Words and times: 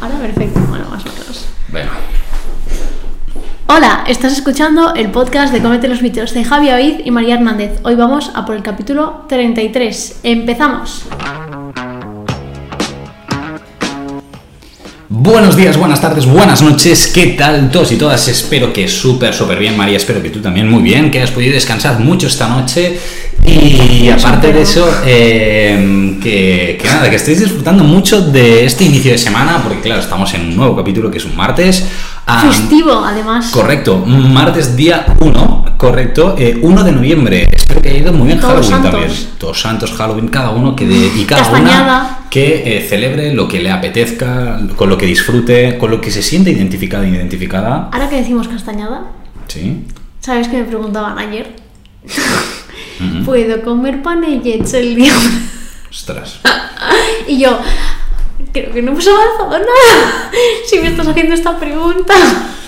Ahora 0.00 0.18
perfecto, 0.18 0.60
bueno, 0.68 0.86
más 0.88 1.04
o 1.04 1.08
menos. 1.08 1.46
Venga. 1.68 1.90
Hola, 3.66 4.04
estás 4.08 4.32
escuchando 4.32 4.94
el 4.94 5.10
podcast 5.10 5.52
de 5.52 5.60
Comete 5.60 5.88
los 5.88 6.00
Mitos 6.02 6.32
de 6.32 6.42
Javi 6.42 6.70
Avid 6.70 7.00
y 7.04 7.10
María 7.10 7.34
Hernández. 7.34 7.80
Hoy 7.82 7.94
vamos 7.96 8.30
a 8.34 8.46
por 8.46 8.56
el 8.56 8.62
capítulo 8.62 9.26
33. 9.28 10.20
¡Empezamos! 10.22 11.04
Buenos 15.22 15.54
días, 15.54 15.76
buenas 15.76 16.00
tardes, 16.00 16.24
buenas 16.24 16.62
noches, 16.62 17.08
¿qué 17.08 17.26
tal 17.36 17.70
todos 17.70 17.92
y 17.92 17.96
todas? 17.96 18.26
Espero 18.26 18.72
que 18.72 18.88
súper, 18.88 19.34
súper 19.34 19.58
bien, 19.58 19.76
María, 19.76 19.98
espero 19.98 20.22
que 20.22 20.30
tú 20.30 20.40
también 20.40 20.66
muy 20.66 20.82
bien, 20.82 21.10
que 21.10 21.18
hayas 21.18 21.30
podido 21.30 21.52
descansar 21.52 22.00
mucho 22.00 22.26
esta 22.26 22.48
noche 22.48 22.98
y 23.44 24.08
aparte 24.08 24.50
de 24.50 24.62
eso, 24.62 24.88
que, 25.04 26.78
que 26.80 26.88
nada, 26.88 27.10
que 27.10 27.16
estéis 27.16 27.40
disfrutando 27.40 27.84
mucho 27.84 28.22
de 28.22 28.64
este 28.64 28.84
inicio 28.84 29.12
de 29.12 29.18
semana, 29.18 29.62
porque 29.62 29.80
claro, 29.80 30.00
estamos 30.00 30.32
en 30.32 30.40
un 30.40 30.56
nuevo 30.56 30.74
capítulo 30.74 31.10
que 31.10 31.18
es 31.18 31.24
un 31.26 31.36
martes. 31.36 31.84
Ah, 32.32 32.40
Festivo, 32.46 32.92
además. 33.04 33.50
Correcto, 33.50 33.98
martes 34.06 34.76
día 34.76 35.16
1, 35.20 35.64
correcto, 35.76 36.36
eh, 36.38 36.58
1 36.62 36.84
de 36.84 36.92
noviembre. 36.92 37.48
Espero 37.52 37.82
que 37.82 37.88
haya 37.90 37.98
ido 37.98 38.12
muy 38.12 38.28
bien 38.28 38.38
Todos 38.40 38.52
Halloween 38.68 38.70
Santos. 38.70 38.90
también. 38.92 39.28
Todos 39.38 39.60
santos, 39.60 39.92
Halloween, 39.92 40.28
cada 40.28 40.50
uno 40.50 40.76
que 40.76 40.86
de, 40.86 41.10
y 41.16 41.24
cada 41.24 41.42
Castañada. 41.42 41.98
una 42.20 42.30
que 42.30 42.76
eh, 42.76 42.86
celebre 42.88 43.34
lo 43.34 43.48
que 43.48 43.58
le 43.60 43.70
apetezca, 43.72 44.60
con 44.76 44.88
lo 44.88 44.96
que 44.96 45.06
disfrute, 45.06 45.76
con 45.78 45.90
lo 45.90 46.00
que 46.00 46.10
se 46.12 46.22
siente 46.22 46.50
identificada 46.52 47.04
e 47.04 47.08
identificada. 47.10 47.88
Ahora 47.92 48.08
que 48.08 48.16
decimos 48.16 48.46
castañada, 48.46 49.02
Sí. 49.48 49.84
¿sabes 50.20 50.46
que 50.46 50.58
me 50.58 50.64
preguntaban 50.64 51.18
ayer? 51.18 51.56
¿Puedo 53.24 53.62
comer 53.62 54.02
panellets 54.02 54.74
el 54.74 54.94
día? 54.94 55.12
Ostras. 55.90 56.38
y 57.28 57.38
yo, 57.40 57.58
creo 58.52 58.72
que 58.72 58.82
no 58.82 58.92
hemos 58.92 59.06
avanzado 59.06 59.50
nada. 59.58 60.30
si 60.66 60.78
me 60.78 60.88
estás 60.88 61.06
haciendo 61.08 61.34
esta 61.34 61.58
pregunta. 61.58 62.14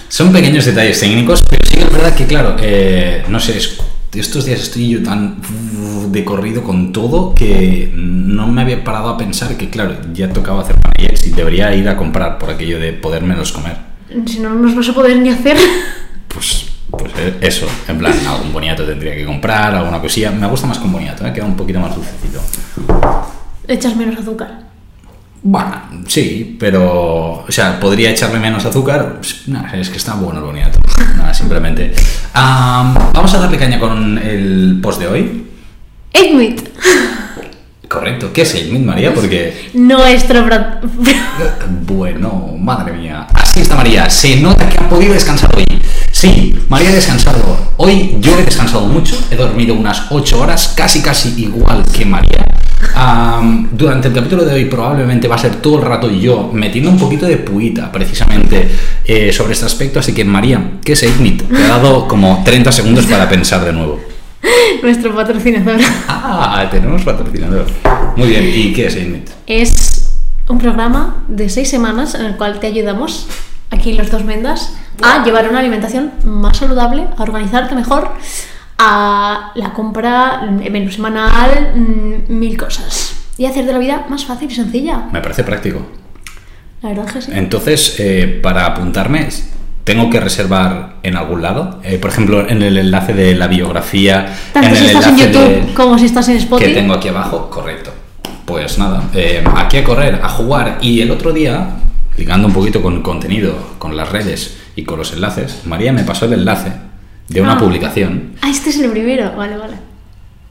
Son 0.08 0.32
pequeños 0.32 0.64
detalles 0.66 1.00
técnicos, 1.00 1.42
pero 1.48 1.64
sí 1.66 1.76
que 1.76 1.82
es 1.84 1.92
verdad 1.92 2.14
que, 2.14 2.26
claro, 2.26 2.56
eh, 2.60 3.24
no 3.28 3.40
sé, 3.40 3.56
es- 3.56 3.78
estos 4.14 4.44
días 4.44 4.60
estoy 4.60 4.90
yo 4.90 5.02
tan 5.02 5.36
de 6.12 6.22
corrido 6.24 6.62
con 6.62 6.92
todo 6.92 7.34
que 7.34 7.90
no 7.94 8.46
me 8.46 8.60
había 8.60 8.84
parado 8.84 9.08
a 9.08 9.16
pensar 9.16 9.56
que, 9.56 9.70
claro, 9.70 9.96
ya 10.12 10.28
tocaba 10.30 10.60
hacer 10.60 10.76
panellets 10.78 11.26
y 11.26 11.30
debería 11.30 11.74
ir 11.74 11.88
a 11.88 11.96
comprar 11.96 12.38
por 12.38 12.50
aquello 12.50 12.78
de 12.78 12.92
podérmelos 12.92 13.52
comer. 13.52 13.76
Si 14.26 14.38
no, 14.40 14.50
no 14.50 14.56
nos 14.60 14.74
vas 14.76 14.88
a 14.90 14.92
poder 14.92 15.16
ni 15.16 15.30
hacer. 15.30 15.56
Pues, 16.28 16.66
pues 16.90 17.10
eh, 17.16 17.38
eso, 17.40 17.66
en 17.88 17.98
plan, 17.98 18.12
algún 18.28 18.52
boniato 18.52 18.84
tendría 18.84 19.14
que 19.14 19.24
comprar, 19.24 19.74
alguna 19.74 19.98
cosilla. 20.02 20.30
Me 20.30 20.46
gusta 20.46 20.66
más 20.66 20.78
con 20.78 20.92
boniato, 20.92 21.26
¿eh? 21.26 21.32
queda 21.32 21.46
un 21.46 21.56
poquito 21.56 21.80
más 21.80 21.94
dulcecito. 21.94 22.40
Echas 23.66 23.96
menos 23.96 24.18
azúcar. 24.18 24.71
Bueno, 25.44 25.82
sí, 26.06 26.56
pero, 26.58 27.44
o 27.46 27.46
sea, 27.48 27.80
podría 27.80 28.10
echarle 28.10 28.38
menos 28.38 28.64
azúcar. 28.64 29.16
Pues, 29.18 29.48
nada, 29.48 29.72
es 29.76 29.90
que 29.90 29.96
está 29.96 30.14
bueno 30.14 30.38
el 30.38 30.44
boniato. 30.44 30.78
Nada, 31.16 31.34
simplemente. 31.34 31.92
Am, 32.34 32.94
vamos 33.12 33.34
a 33.34 33.38
darle 33.38 33.58
caña 33.58 33.80
con 33.80 34.18
el 34.18 34.78
post 34.80 35.00
de 35.00 35.06
hoy. 35.08 35.46
Egg 36.12 36.34
meat. 36.36 36.60
Correcto, 37.88 38.32
¿qué 38.32 38.42
es 38.42 38.54
el 38.54 38.72
Mint 38.72 38.86
María? 38.86 39.12
Porque, 39.12 39.70
Nuestro 39.74 40.46
bueno, 41.86 42.54
madre 42.58 42.92
mía. 42.94 43.26
Así 43.34 43.60
está 43.60 43.74
María, 43.76 44.08
se 44.08 44.36
nota 44.36 44.66
que 44.66 44.78
ha 44.78 44.88
podido 44.88 45.12
descansar 45.12 45.54
hoy. 45.54 45.64
Sí, 46.10 46.54
María 46.70 46.88
ha 46.88 46.94
descansado. 46.94 47.72
Hoy 47.76 48.16
yo 48.20 48.38
he 48.38 48.44
descansado 48.44 48.86
mucho, 48.86 49.18
he 49.30 49.36
dormido 49.36 49.74
unas 49.74 50.04
8 50.08 50.40
horas, 50.40 50.72
casi 50.74 51.02
casi 51.02 51.34
igual 51.42 51.84
que 51.92 52.06
María. 52.06 52.46
Am, 52.94 53.68
durante 53.72 54.08
el 54.08 54.14
capítulo 54.14 54.44
de 54.44 54.54
hoy 54.54 54.64
probablemente 54.66 55.28
va 55.28 55.36
a 55.36 55.38
ser 55.38 55.56
todo 55.56 55.78
el 55.78 55.84
rato 55.84 56.10
yo 56.10 56.50
metiendo 56.52 56.90
un 56.90 56.98
poquito 56.98 57.26
de 57.26 57.38
puita 57.38 57.90
precisamente 57.90 58.68
eh, 59.04 59.32
sobre 59.32 59.52
este 59.54 59.66
aspecto, 59.66 59.98
así 59.98 60.12
que 60.12 60.24
María, 60.24 60.72
¿qué 60.84 60.92
es 60.92 61.02
Ignit? 61.02 61.42
Te 61.48 61.64
he 61.64 61.68
dado 61.68 62.06
como 62.06 62.42
30 62.44 62.70
segundos 62.70 63.06
para 63.06 63.28
pensar 63.28 63.64
de 63.64 63.72
nuevo. 63.72 64.00
Nuestro 64.82 65.14
patrocinador. 65.14 65.80
Ah, 66.08 66.68
tenemos 66.70 67.02
patrocinador. 67.02 67.66
Muy 68.16 68.28
bien, 68.28 68.44
¿y 68.54 68.72
qué 68.72 68.86
es 68.86 68.96
Ignit? 68.96 69.30
Es 69.46 70.18
un 70.48 70.58
programa 70.58 71.24
de 71.28 71.48
seis 71.48 71.70
semanas 71.70 72.14
en 72.14 72.24
el 72.26 72.36
cual 72.36 72.60
te 72.60 72.66
ayudamos, 72.66 73.26
aquí 73.70 73.94
los 73.94 74.10
dos 74.10 74.24
mendas, 74.24 74.74
a 75.02 75.24
llevar 75.24 75.48
una 75.48 75.60
alimentación 75.60 76.12
más 76.24 76.58
saludable, 76.58 77.06
a 77.16 77.22
organizarte 77.22 77.74
mejor, 77.74 78.10
a 78.78 79.52
la 79.54 79.72
compra, 79.72 80.42
el 80.62 80.70
menú 80.70 80.90
semanal, 80.90 81.72
mm, 81.74 82.32
mil 82.32 82.56
cosas. 82.56 83.14
Y 83.38 83.46
hacer 83.46 83.64
de 83.66 83.72
la 83.72 83.78
vida 83.78 84.06
más 84.08 84.24
fácil 84.24 84.50
y 84.50 84.54
sencilla. 84.54 85.04
Me 85.12 85.20
parece 85.20 85.44
práctico. 85.44 85.86
La 86.82 86.90
verdad 86.90 87.06
es 87.08 87.12
que 87.12 87.22
sí. 87.22 87.32
Entonces, 87.34 87.96
eh, 87.98 88.40
para 88.42 88.66
apuntarme, 88.66 89.28
¿tengo 89.84 90.10
que 90.10 90.20
reservar 90.20 90.96
en 91.02 91.16
algún 91.16 91.42
lado? 91.42 91.80
Eh, 91.84 91.98
por 91.98 92.10
ejemplo, 92.10 92.48
en 92.48 92.62
el 92.62 92.76
enlace 92.76 93.14
de 93.14 93.34
la 93.34 93.46
biografía, 93.46 94.26
Tanto 94.52 94.68
en 94.68 94.76
si 94.76 94.84
el 94.84 94.90
estás 94.90 95.06
en 95.08 95.16
YouTube 95.18 95.66
de- 95.66 95.74
como 95.74 95.98
si 95.98 96.06
estás 96.06 96.28
en 96.28 96.34
que 96.36 96.42
Spotify. 96.42 96.74
tengo 96.74 96.94
aquí 96.94 97.08
abajo, 97.08 97.48
correcto. 97.50 97.92
Pues 98.44 98.78
nada, 98.78 99.04
eh, 99.14 99.44
aquí 99.56 99.78
a 99.78 99.84
correr, 99.84 100.20
a 100.22 100.28
jugar. 100.28 100.78
Y 100.82 101.00
el 101.00 101.10
otro 101.12 101.32
día, 101.32 101.76
ligando 102.16 102.48
un 102.48 102.52
poquito 102.52 102.82
con 102.82 102.94
el 102.94 103.02
contenido, 103.02 103.54
con 103.78 103.96
las 103.96 104.10
redes 104.10 104.58
y 104.76 104.82
con 104.84 104.98
los 104.98 105.12
enlaces, 105.12 105.62
María 105.64 105.92
me 105.92 106.02
pasó 106.02 106.24
el 106.26 106.32
enlace 106.34 106.72
de 107.32 107.40
una 107.40 107.54
Ah. 107.54 107.58
publicación. 107.58 108.32
Ah, 108.42 108.50
este 108.50 108.70
es 108.70 108.78
el 108.78 108.90
primero. 108.90 109.32
Vale, 109.36 109.56
vale. 109.56 109.74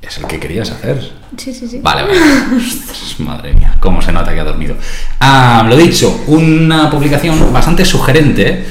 Es 0.02 0.18
el 0.18 0.26
que 0.26 0.40
querías 0.40 0.72
hacer. 0.72 1.12
Sí, 1.38 1.54
sí, 1.54 1.68
sí. 1.68 1.80
Vale, 1.84 2.02
vale. 2.02 2.18
Ostras, 2.58 3.16
madre 3.20 3.54
mía, 3.54 3.76
cómo 3.80 4.02
se 4.02 4.12
nota 4.12 4.34
que 4.34 4.40
ha 4.40 4.44
dormido. 4.44 4.76
Ah, 5.20 5.64
lo 5.70 5.78
dicho, 5.78 6.24
una 6.28 6.90
publicación 6.90 7.54
bastante 7.54 7.86
sugerente. 7.86 8.66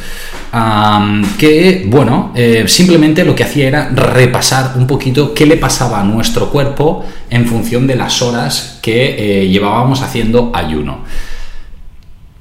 que, 1.38 1.84
bueno, 1.87 2.32
eh, 2.34 2.65
simplemente 2.66 3.25
lo 3.25 3.37
que 3.37 3.44
hacía 3.44 3.69
era 3.69 3.88
repasar 3.91 4.72
un 4.76 4.84
poquito 4.88 5.32
qué 5.32 5.47
le 5.47 5.56
pasaba 5.56 6.00
a 6.00 6.04
nuestro 6.04 6.50
cuerpo 6.50 7.04
en 7.31 7.47
función 7.47 7.87
de 7.87 7.94
las 7.94 8.20
horas 8.20 8.81
que 8.82 9.43
eh, 9.44 9.49
llevábamos 9.49 10.03
haciendo 10.03 10.50
ayuno. 10.53 11.04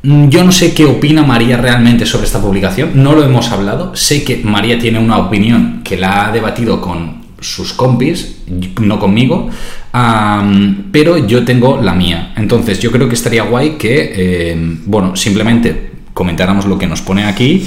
Mm, 0.04 0.30
Yo 0.30 0.44
no 0.44 0.52
sé 0.52 0.74
qué 0.74 0.86
opina 0.86 1.24
María 1.24 1.58
realmente 1.58 2.06
sobre 2.06 2.26
esta 2.26 2.42
publicación, 2.42 2.92
no 2.96 3.14
lo 3.14 3.24
hemos 3.24 3.52
hablado. 3.52 3.96
Sé 3.96 4.24
que 4.24 4.38
María 4.44 4.80
tiene 4.80 5.00
una 5.00 5.18
opinión 5.18 5.82
que 5.84 5.98
la 5.98 6.28
ha 6.28 6.32
debatido 6.32 6.80
con 6.82 7.20
sus 7.42 7.74
compis, 7.74 8.42
no 8.82 9.00
conmigo, 9.00 9.50
pero 10.92 11.18
yo 11.26 11.46
tengo 11.46 11.82
la 11.82 11.94
mía. 11.94 12.34
Entonces 12.36 12.80
yo 12.80 12.92
creo 12.92 13.08
que 13.08 13.16
estaría 13.16 13.44
guay 13.44 13.72
que, 13.78 14.12
eh, 14.14 14.56
bueno, 14.86 15.16
simplemente 15.16 15.92
comentáramos 16.14 16.66
lo 16.66 16.78
que 16.78 16.88
nos 16.88 17.02
pone 17.02 17.24
aquí 17.24 17.66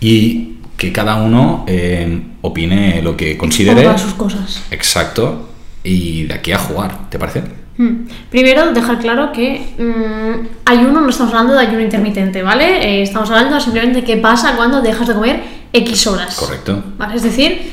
y 0.00 0.54
que 0.76 0.92
cada 0.92 1.16
uno 1.16 1.64
eh, 1.66 2.20
opine 2.42 3.02
lo 3.02 3.16
que 3.16 3.36
considere. 3.36 3.98
Sus 3.98 4.14
cosas. 4.14 4.62
Exacto. 4.70 5.48
Y 5.82 6.24
de 6.24 6.34
aquí 6.34 6.52
a 6.52 6.58
jugar, 6.58 7.08
¿te 7.10 7.18
parece? 7.18 7.42
Hmm. 7.78 8.08
Primero, 8.28 8.72
dejar 8.72 8.98
claro 8.98 9.30
que 9.32 9.60
mm, 9.78 10.48
ayuno 10.66 11.00
no 11.00 11.08
estamos 11.08 11.32
hablando 11.32 11.54
de 11.54 11.60
ayuno 11.60 11.80
intermitente, 11.80 12.42
¿vale? 12.42 12.82
Eh, 12.82 13.02
estamos 13.02 13.30
hablando 13.30 13.58
simplemente 13.60 14.00
de 14.00 14.04
qué 14.04 14.16
pasa 14.16 14.56
cuando 14.56 14.82
dejas 14.82 15.06
de 15.06 15.14
comer 15.14 15.42
X 15.72 16.06
horas. 16.08 16.34
Correcto. 16.34 16.82
¿Vale? 16.98 17.14
Es 17.14 17.22
decir, 17.22 17.70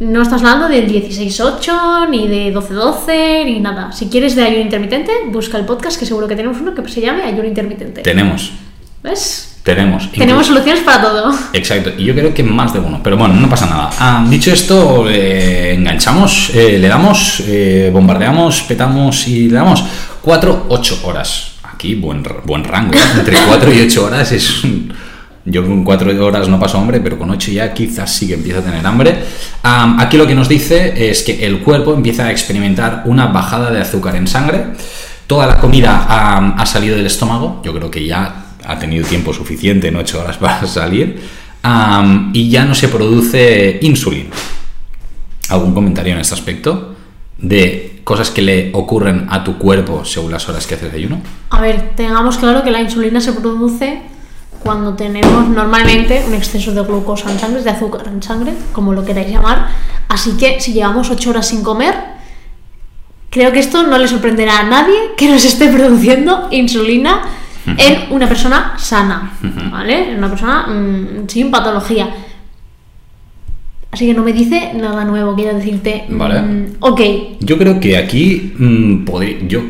no 0.00 0.22
estás 0.22 0.42
hablando 0.42 0.68
del 0.68 0.90
16-8, 0.90 2.08
ni 2.10 2.26
de 2.26 2.52
12-12, 2.52 3.44
ni 3.44 3.60
nada. 3.60 3.92
Si 3.92 4.08
quieres 4.08 4.34
de 4.34 4.42
ayuno 4.42 4.62
intermitente, 4.62 5.12
busca 5.28 5.56
el 5.56 5.64
podcast, 5.64 5.98
que 5.98 6.04
seguro 6.04 6.26
que 6.26 6.34
tenemos 6.34 6.60
uno 6.60 6.74
que 6.74 6.86
se 6.88 7.00
llame 7.00 7.22
ayuno 7.22 7.46
intermitente. 7.46 8.02
Tenemos, 8.02 8.52
¿Ves? 9.04 9.51
Tenemos. 9.62 10.10
Tenemos 10.10 10.46
soluciones 10.46 10.82
para 10.82 11.00
todo. 11.00 11.32
Exacto, 11.52 11.92
y 11.96 12.04
yo 12.04 12.14
creo 12.14 12.34
que 12.34 12.42
más 12.42 12.72
de 12.72 12.80
uno, 12.80 13.00
pero 13.02 13.16
bueno, 13.16 13.34
no 13.34 13.48
pasa 13.48 13.66
nada. 13.66 13.90
Ah, 13.98 14.24
dicho 14.28 14.52
esto, 14.52 15.08
eh, 15.08 15.74
enganchamos, 15.74 16.50
eh, 16.54 16.78
le 16.80 16.88
damos, 16.88 17.42
eh, 17.46 17.90
bombardeamos, 17.92 18.62
petamos 18.62 19.28
y 19.28 19.48
le 19.48 19.54
damos 19.54 19.84
4-8 20.24 21.04
horas. 21.04 21.52
Aquí 21.62 21.94
buen, 21.94 22.24
buen 22.44 22.64
rango, 22.64 22.94
entre 23.16 23.36
4 23.46 23.72
y 23.72 23.80
8 23.82 24.04
horas 24.04 24.32
es... 24.32 24.62
Yo 25.44 25.66
con 25.66 25.82
4 25.82 26.24
horas 26.24 26.48
no 26.48 26.60
paso 26.60 26.78
hambre, 26.78 27.00
pero 27.00 27.18
con 27.18 27.28
8 27.28 27.50
ya 27.50 27.74
quizás 27.74 28.12
sí 28.12 28.28
que 28.28 28.34
empieza 28.34 28.60
a 28.60 28.62
tener 28.62 28.86
hambre. 28.86 29.24
Am, 29.64 29.98
aquí 29.98 30.16
lo 30.16 30.24
que 30.24 30.36
nos 30.36 30.48
dice 30.48 31.10
es 31.10 31.24
que 31.24 31.44
el 31.44 31.58
cuerpo 31.62 31.94
empieza 31.94 32.26
a 32.26 32.30
experimentar 32.30 33.02
una 33.06 33.26
bajada 33.26 33.72
de 33.72 33.80
azúcar 33.80 34.14
en 34.14 34.28
sangre. 34.28 34.66
Toda 35.26 35.48
la 35.48 35.58
comida 35.58 36.54
ha 36.56 36.66
salido 36.66 36.96
del 36.96 37.06
estómago, 37.06 37.60
yo 37.64 37.72
creo 37.72 37.90
que 37.90 38.06
ya 38.06 38.41
ha 38.64 38.78
tenido 38.78 39.06
tiempo 39.06 39.32
suficiente 39.32 39.88
en 39.88 39.96
8 39.96 40.20
horas 40.20 40.36
para 40.38 40.66
salir. 40.66 41.20
Y 42.32 42.50
ya 42.50 42.64
no 42.64 42.74
se 42.74 42.88
produce 42.88 43.78
insulina. 43.82 44.30
¿Algún 45.48 45.74
comentario 45.74 46.12
en 46.14 46.20
este 46.20 46.34
aspecto? 46.34 46.94
De 47.38 48.00
cosas 48.04 48.30
que 48.30 48.42
le 48.42 48.70
ocurren 48.72 49.26
a 49.30 49.44
tu 49.44 49.58
cuerpo 49.58 50.04
según 50.04 50.32
las 50.32 50.48
horas 50.48 50.66
que 50.66 50.74
haces 50.74 50.92
ayuno. 50.92 51.20
A 51.50 51.60
ver, 51.60 51.92
tengamos 51.94 52.36
claro 52.38 52.62
que 52.64 52.70
la 52.70 52.80
insulina 52.80 53.20
se 53.20 53.32
produce 53.32 54.02
cuando 54.62 54.94
tenemos 54.94 55.48
normalmente 55.48 56.24
un 56.26 56.34
exceso 56.34 56.72
de 56.72 56.82
glucosa 56.82 57.30
en 57.30 57.38
sangre, 57.38 57.62
de 57.62 57.70
azúcar 57.70 58.06
en 58.06 58.22
sangre, 58.22 58.52
como 58.72 58.92
lo 58.92 59.04
queráis 59.04 59.28
llamar. 59.28 59.68
Así 60.08 60.32
que 60.32 60.60
si 60.60 60.72
llevamos 60.72 61.10
8 61.10 61.30
horas 61.30 61.48
sin 61.48 61.62
comer, 61.62 61.94
creo 63.30 63.50
que 63.52 63.58
esto 63.58 63.82
no 63.82 63.98
le 63.98 64.06
sorprenderá 64.06 64.60
a 64.60 64.62
nadie 64.64 64.94
que 65.16 65.28
nos 65.28 65.44
esté 65.44 65.68
produciendo 65.76 66.48
insulina 66.50 67.22
en 67.66 68.12
una 68.12 68.26
persona 68.28 68.74
sana, 68.76 69.32
¿vale? 69.70 70.12
En 70.12 70.18
una 70.18 70.28
persona 70.28 70.66
mm, 70.66 71.28
sin 71.28 71.50
patología. 71.50 72.08
Así 73.90 74.06
que 74.06 74.14
no 74.14 74.22
me 74.22 74.32
dice 74.32 74.72
nada 74.74 75.04
nuevo, 75.04 75.34
quiero 75.34 75.56
decirte. 75.56 76.04
mm, 76.08 76.18
Vale. 76.18 76.66
ok, 76.80 77.00
Yo 77.40 77.58
creo 77.58 77.78
que 77.78 77.96
aquí 77.98 78.54
mm, 78.56 79.04
podrí- 79.04 79.46
yo 79.46 79.60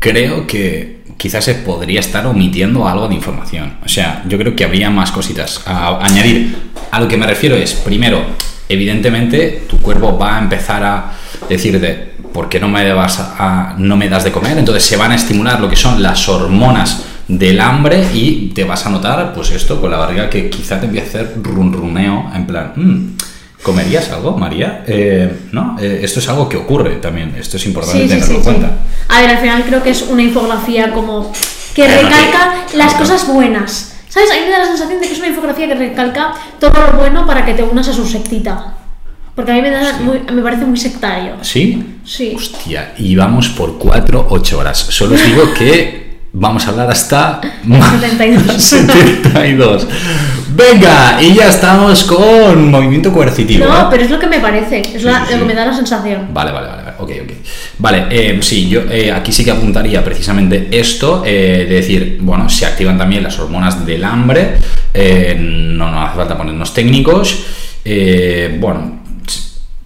creo 0.00 0.46
que 0.46 0.98
quizás 1.16 1.44
se 1.44 1.54
podría 1.54 2.00
estar 2.00 2.26
omitiendo 2.26 2.86
algo 2.88 3.08
de 3.08 3.14
información. 3.14 3.74
O 3.84 3.88
sea, 3.88 4.22
yo 4.28 4.36
creo 4.38 4.54
que 4.56 4.64
habría 4.64 4.90
más 4.90 5.10
cositas 5.12 5.62
a 5.66 5.98
añadir. 6.04 6.56
A 6.90 7.00
lo 7.00 7.06
que 7.08 7.16
me 7.16 7.26
refiero 7.26 7.54
es, 7.56 7.72
primero, 7.74 8.20
evidentemente 8.68 9.64
tu 9.68 9.78
cuerpo 9.78 10.16
va 10.18 10.36
a 10.36 10.40
empezar 10.40 10.82
a 10.84 11.12
decirte, 11.48 12.12
¿por 12.32 12.48
qué 12.48 12.58
no 12.60 12.68
me, 12.68 12.92
vas 12.92 13.18
a, 13.20 13.74
no 13.78 13.96
me 13.96 14.08
das 14.08 14.24
de 14.24 14.32
comer? 14.32 14.58
Entonces 14.58 14.82
se 14.84 14.96
van 14.96 15.12
a 15.12 15.14
estimular 15.16 15.60
lo 15.60 15.68
que 15.68 15.76
son 15.76 16.02
las 16.02 16.28
hormonas 16.28 17.04
del 17.28 17.60
hambre 17.60 18.06
y 18.14 18.48
te 18.54 18.64
vas 18.64 18.86
a 18.86 18.90
notar, 18.90 19.32
pues 19.34 19.50
esto, 19.50 19.80
con 19.80 19.90
la 19.90 19.98
barriga 19.98 20.30
que 20.30 20.48
quizá 20.48 20.80
te 20.80 20.86
empiece 20.86 21.18
a 21.18 21.20
hacer 21.22 21.34
runruneo, 21.42 22.30
en 22.34 22.46
plan, 22.46 22.72
"Mm, 22.74 23.16
¿comerías 23.62 24.10
algo, 24.10 24.36
María? 24.36 24.82
Eh, 24.86 25.30
¿No? 25.52 25.76
Eh, 25.78 26.00
esto 26.02 26.20
es 26.20 26.28
algo 26.28 26.48
que 26.48 26.56
ocurre 26.56 26.96
también, 26.96 27.34
esto 27.38 27.56
es 27.58 27.66
importante 27.66 28.02
Sí, 28.02 28.08
tenerlo 28.08 28.34
en 28.34 28.40
sí. 28.40 28.44
cuenta. 28.44 28.70
A 29.08 29.20
ver, 29.20 29.30
al 29.30 29.38
final 29.38 29.64
creo 29.66 29.82
que 29.82 29.90
es 29.90 30.02
una 30.02 30.22
infografía 30.22 30.92
como 30.92 31.30
que 31.74 31.86
recalca 31.86 32.64
las 32.74 32.94
cosas 32.94 33.26
buenas. 33.26 33.94
¿Sabes? 34.08 34.30
A 34.30 34.34
mí 34.34 34.40
me 34.46 34.50
da 34.50 34.58
la 34.60 34.66
sensación 34.66 35.00
de 35.00 35.06
que 35.06 35.12
es 35.12 35.18
una 35.18 35.28
infografía 35.28 35.68
que 35.68 35.74
recalca 35.74 36.32
todo 36.58 36.72
lo 36.92 36.98
bueno 36.98 37.26
para 37.26 37.44
que 37.44 37.52
te 37.52 37.62
unas 37.62 37.88
a 37.88 37.92
su 37.92 38.06
sectita. 38.06 38.74
Porque 39.34 39.52
a 39.52 39.54
mí 39.54 39.60
me, 39.60 39.70
da 39.70 39.84
Sí. 39.98 40.02
muy- 40.02 40.20
me 40.34 40.40
parece 40.42 40.64
muy 40.64 40.78
sectario. 40.78 41.34
¿Sí? 41.42 41.98
Sí. 42.04 42.32
Hostia, 42.34 42.94
y 42.96 43.14
vamos 43.14 43.50
por 43.50 43.78
4, 43.78 44.26
8 44.30 44.58
horas. 44.58 44.78
Solo 44.78 45.14
os 45.14 45.24
digo 45.24 45.52
que 45.52 46.07
vamos 46.32 46.66
a 46.66 46.70
hablar 46.70 46.90
hasta... 46.90 47.40
72. 48.00 48.62
72. 48.62 49.86
Venga, 50.58 51.22
y 51.22 51.34
ya 51.34 51.48
estamos 51.50 52.02
con 52.04 52.68
movimiento 52.68 53.12
coercitivo. 53.12 53.64
¿eh? 53.64 53.68
No, 53.68 53.88
pero 53.90 54.02
es 54.02 54.10
lo 54.10 54.18
que 54.18 54.26
me 54.26 54.40
parece, 54.40 54.80
es 54.80 55.02
Sí, 55.02 55.06
la- 55.06 55.24
sí, 55.24 55.34
lo 55.34 55.40
que 55.40 55.44
me 55.44 55.54
da 55.54 55.66
la 55.66 55.74
sensación. 55.74 56.28
Vale, 56.32 56.50
vale, 56.50 56.66
vale, 56.66 56.82
vale. 56.82 56.96
Ok, 56.98 57.10
ok. 57.22 57.32
Vale, 57.78 58.06
eh, 58.10 58.38
sí, 58.42 58.68
yo 58.68 58.80
eh, 58.90 59.12
aquí 59.12 59.30
sí 59.30 59.44
que 59.44 59.52
apuntaría 59.52 60.02
precisamente 60.04 60.66
esto, 60.72 61.22
eh, 61.24 61.64
de 61.68 61.74
decir, 61.76 62.18
bueno, 62.22 62.48
se 62.48 62.66
activan 62.66 62.98
también 62.98 63.22
las 63.22 63.38
hormonas 63.38 63.86
del 63.86 64.02
hambre, 64.04 64.56
no 65.38 65.90
nos 65.92 66.08
hace 66.08 66.16
falta 66.16 66.36
ponernos 66.36 66.74
técnicos, 66.74 67.44
bueno, 68.58 68.98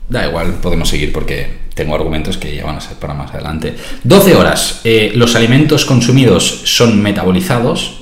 da 0.09 0.27
igual, 0.27 0.55
podemos 0.55 0.89
seguir 0.89 1.13
porque 1.13 1.62
tengo 1.75 1.95
argumentos 1.95 2.37
que 2.37 2.55
ya 2.55 2.65
van 2.65 2.77
a 2.77 2.81
ser 2.81 2.97
para 2.97 3.15
más 3.15 3.33
adelante. 3.33 3.75
12 4.05 4.35
horas, 4.37 4.81
eh, 4.85 5.13
los 5.15 5.35
alimentos 5.35 5.85
consumidos 5.85 6.63
son 6.65 7.01
metabolizados, 7.03 7.99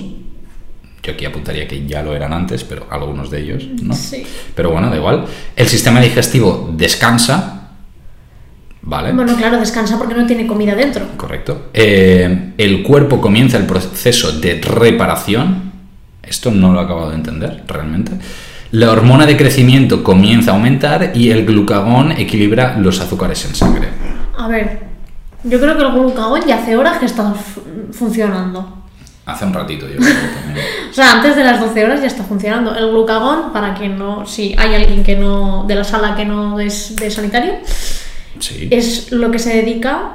yo 1.03 1.13
aquí 1.13 1.25
apuntaría 1.25 1.67
que 1.67 1.85
ya 1.87 2.03
lo 2.03 2.15
eran 2.15 2.31
antes, 2.31 2.63
pero 2.63 2.85
algunos 2.89 3.31
de 3.31 3.41
ellos, 3.41 3.65
¿no? 3.81 3.95
Sí. 3.95 4.23
Pero 4.53 4.69
bueno, 4.69 4.89
da 4.89 4.97
igual. 4.97 5.25
El 5.55 5.67
sistema 5.67 5.99
digestivo 5.99 6.71
descansa, 6.73 7.69
¿vale? 8.83 9.11
Bueno, 9.11 9.35
claro, 9.35 9.59
descansa 9.59 9.97
porque 9.97 10.13
no 10.13 10.27
tiene 10.27 10.45
comida 10.45 10.75
dentro. 10.75 11.07
Correcto. 11.17 11.69
Eh, 11.73 12.53
el 12.57 12.83
cuerpo 12.83 13.19
comienza 13.19 13.57
el 13.57 13.65
proceso 13.65 14.39
de 14.39 14.61
reparación. 14.61 15.71
Esto 16.21 16.51
no 16.51 16.71
lo 16.71 16.81
he 16.81 16.83
acabado 16.83 17.09
de 17.09 17.15
entender 17.15 17.63
realmente. 17.67 18.11
La 18.71 18.89
hormona 18.91 19.25
de 19.25 19.35
crecimiento 19.35 20.03
comienza 20.03 20.51
a 20.51 20.53
aumentar 20.55 21.11
y 21.13 21.29
el 21.29 21.45
glucagón 21.45 22.11
equilibra 22.13 22.77
los 22.77 22.99
azúcares 23.01 23.43
en 23.45 23.53
sangre. 23.55 23.89
A 24.37 24.47
ver, 24.47 24.79
yo 25.43 25.59
creo 25.59 25.75
que 25.77 25.83
el 25.83 25.91
glucagón 25.91 26.41
ya 26.47 26.55
hace 26.55 26.77
horas 26.77 26.97
que 26.99 27.05
está 27.05 27.33
fu- 27.33 27.61
funcionando. 27.91 28.77
Hace 29.25 29.45
un 29.45 29.53
ratito 29.53 29.87
yo 29.87 29.97
creo 29.97 30.07
también. 30.45 30.65
O 30.89 30.93
sea, 30.93 31.13
antes 31.13 31.35
de 31.35 31.43
las 31.43 31.59
12 31.59 31.83
horas 31.83 32.01
ya 32.01 32.07
está 32.07 32.23
funcionando. 32.23 32.73
El 32.75 32.89
glucagón, 32.91 33.51
para 33.51 33.73
quien 33.73 33.97
no, 33.99 34.25
si 34.25 34.55
hay 34.57 34.73
alguien 34.75 35.03
que 35.03 35.15
no, 35.17 35.65
de 35.67 35.75
la 35.75 35.83
sala 35.83 36.15
que 36.15 36.25
no 36.25 36.59
es 36.59 36.95
de 36.95 37.11
sanitario, 37.11 37.55
Sí. 38.39 38.69
es 38.71 39.11
lo 39.11 39.29
que 39.29 39.37
se 39.39 39.53
dedica 39.57 40.13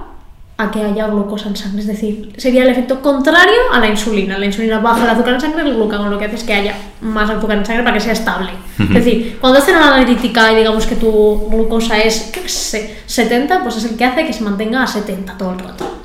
a 0.59 0.71
que 0.71 0.83
haya 0.83 1.07
glucosa 1.09 1.49
en 1.49 1.57
sangre. 1.57 1.81
Es 1.81 1.87
decir, 1.87 2.33
sería 2.37 2.63
el 2.63 2.71
efecto 2.71 3.03
contrario 3.03 3.59
a 3.73 3.79
la 3.79 3.89
insulina. 3.89 4.39
La 4.39 4.47
insulina 4.47 4.79
baja 4.79 5.05
el 5.05 5.11
azúcar 5.11 5.35
en 5.35 5.41
sangre, 5.41 5.63
el 5.63 5.75
glucagón 5.75 6.11
lo 6.11 6.19
que 6.19 6.25
hace 6.25 6.37
es 6.37 6.45
que 6.45 6.55
haya 6.55 6.75
más 7.03 7.29
azúcar 7.29 7.59
en 7.59 7.67
sangre 7.67 7.85
para 7.85 7.95
que 7.95 8.01
sea 8.01 8.15
estable. 8.15 8.51
Es 8.79 9.05
decir, 9.05 9.39
cuando 9.41 9.59
hacen 9.59 9.77
una 9.77 9.95
analítica 9.95 10.53
y 10.53 10.57
digamos 10.57 10.87
que 10.87 10.97
tu 10.97 11.49
glucosa 11.51 11.99
es, 11.99 12.31
qué 12.33 12.49
sé, 12.49 13.01
70, 13.05 13.63
pues 13.63 13.77
es 13.77 13.85
el 13.85 13.97
que 13.97 14.05
hace 14.05 14.27
que 14.27 14.33
se 14.33 14.43
mantenga 14.45 14.83
a 14.83 14.87
70 14.87 15.37
todo 15.37 15.53
el 15.53 15.59
rato. 15.59 15.97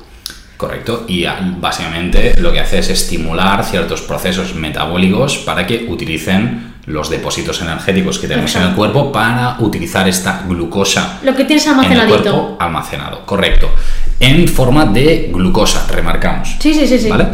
Correcto, 0.58 1.06
y 1.08 1.24
ah, 1.24 1.40
básicamente 1.58 2.34
lo 2.38 2.52
que 2.52 2.60
hace 2.60 2.78
es 2.78 2.90
estimular 2.90 3.64
ciertos 3.64 4.02
procesos 4.02 4.54
metabólicos 4.54 5.38
para 5.38 5.66
que 5.66 5.88
utilicen 5.90 6.71
los 6.86 7.08
depósitos 7.10 7.60
energéticos 7.62 8.18
que 8.18 8.26
tenemos 8.26 8.54
en 8.56 8.62
el 8.62 8.74
cuerpo 8.74 9.12
para 9.12 9.56
utilizar 9.60 10.08
esta 10.08 10.42
glucosa 10.48 11.20
Lo 11.22 11.34
que 11.34 11.44
tienes 11.44 11.64
en 11.66 11.72
el 11.74 11.78
almacenadito. 11.78 12.22
cuerpo 12.32 12.56
almacenado, 12.58 13.24
correcto, 13.24 13.70
en 14.18 14.48
forma 14.48 14.86
de 14.86 15.30
glucosa, 15.32 15.86
remarcamos. 15.88 16.56
Sí, 16.58 16.74
sí, 16.74 16.86
sí, 16.86 16.98
sí. 16.98 17.08
¿Vale? 17.08 17.26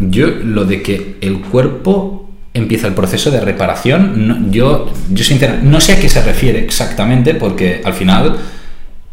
Yo 0.00 0.26
lo 0.44 0.64
de 0.64 0.82
que 0.82 1.16
el 1.20 1.40
cuerpo 1.40 2.28
empieza 2.54 2.86
el 2.86 2.92
proceso 2.94 3.30
de 3.30 3.40
reparación, 3.40 4.28
no- 4.28 4.50
yo, 4.50 4.92
yo 5.10 5.24
sinceramente 5.24 5.66
no 5.68 5.80
sé 5.80 5.94
a 5.94 6.00
qué 6.00 6.08
se 6.08 6.22
refiere 6.22 6.58
exactamente 6.62 7.34
porque 7.34 7.80
al 7.84 7.94
final 7.94 8.36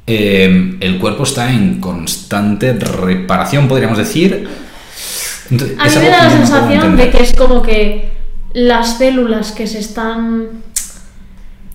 eh, 0.07 0.75
el 0.80 1.00
cuerpo 1.00 1.24
está 1.24 1.51
en 1.51 1.80
constante 1.80 2.74
reparación, 2.74 3.68
podríamos 3.68 3.98
decir. 3.98 4.48
Entonces, 5.51 5.78
A 5.80 5.86
mí 5.86 5.92
me 6.04 6.10
da 6.10 6.24
la 6.25 6.30
sensación 6.31 6.98
de 6.98 7.10
que 7.12 7.24
es 7.24 7.34
como 7.34 7.62
que 7.62 8.19
las 8.54 8.98
células 8.98 9.51
que 9.51 9.68
se 9.68 9.80
están. 9.80 10.48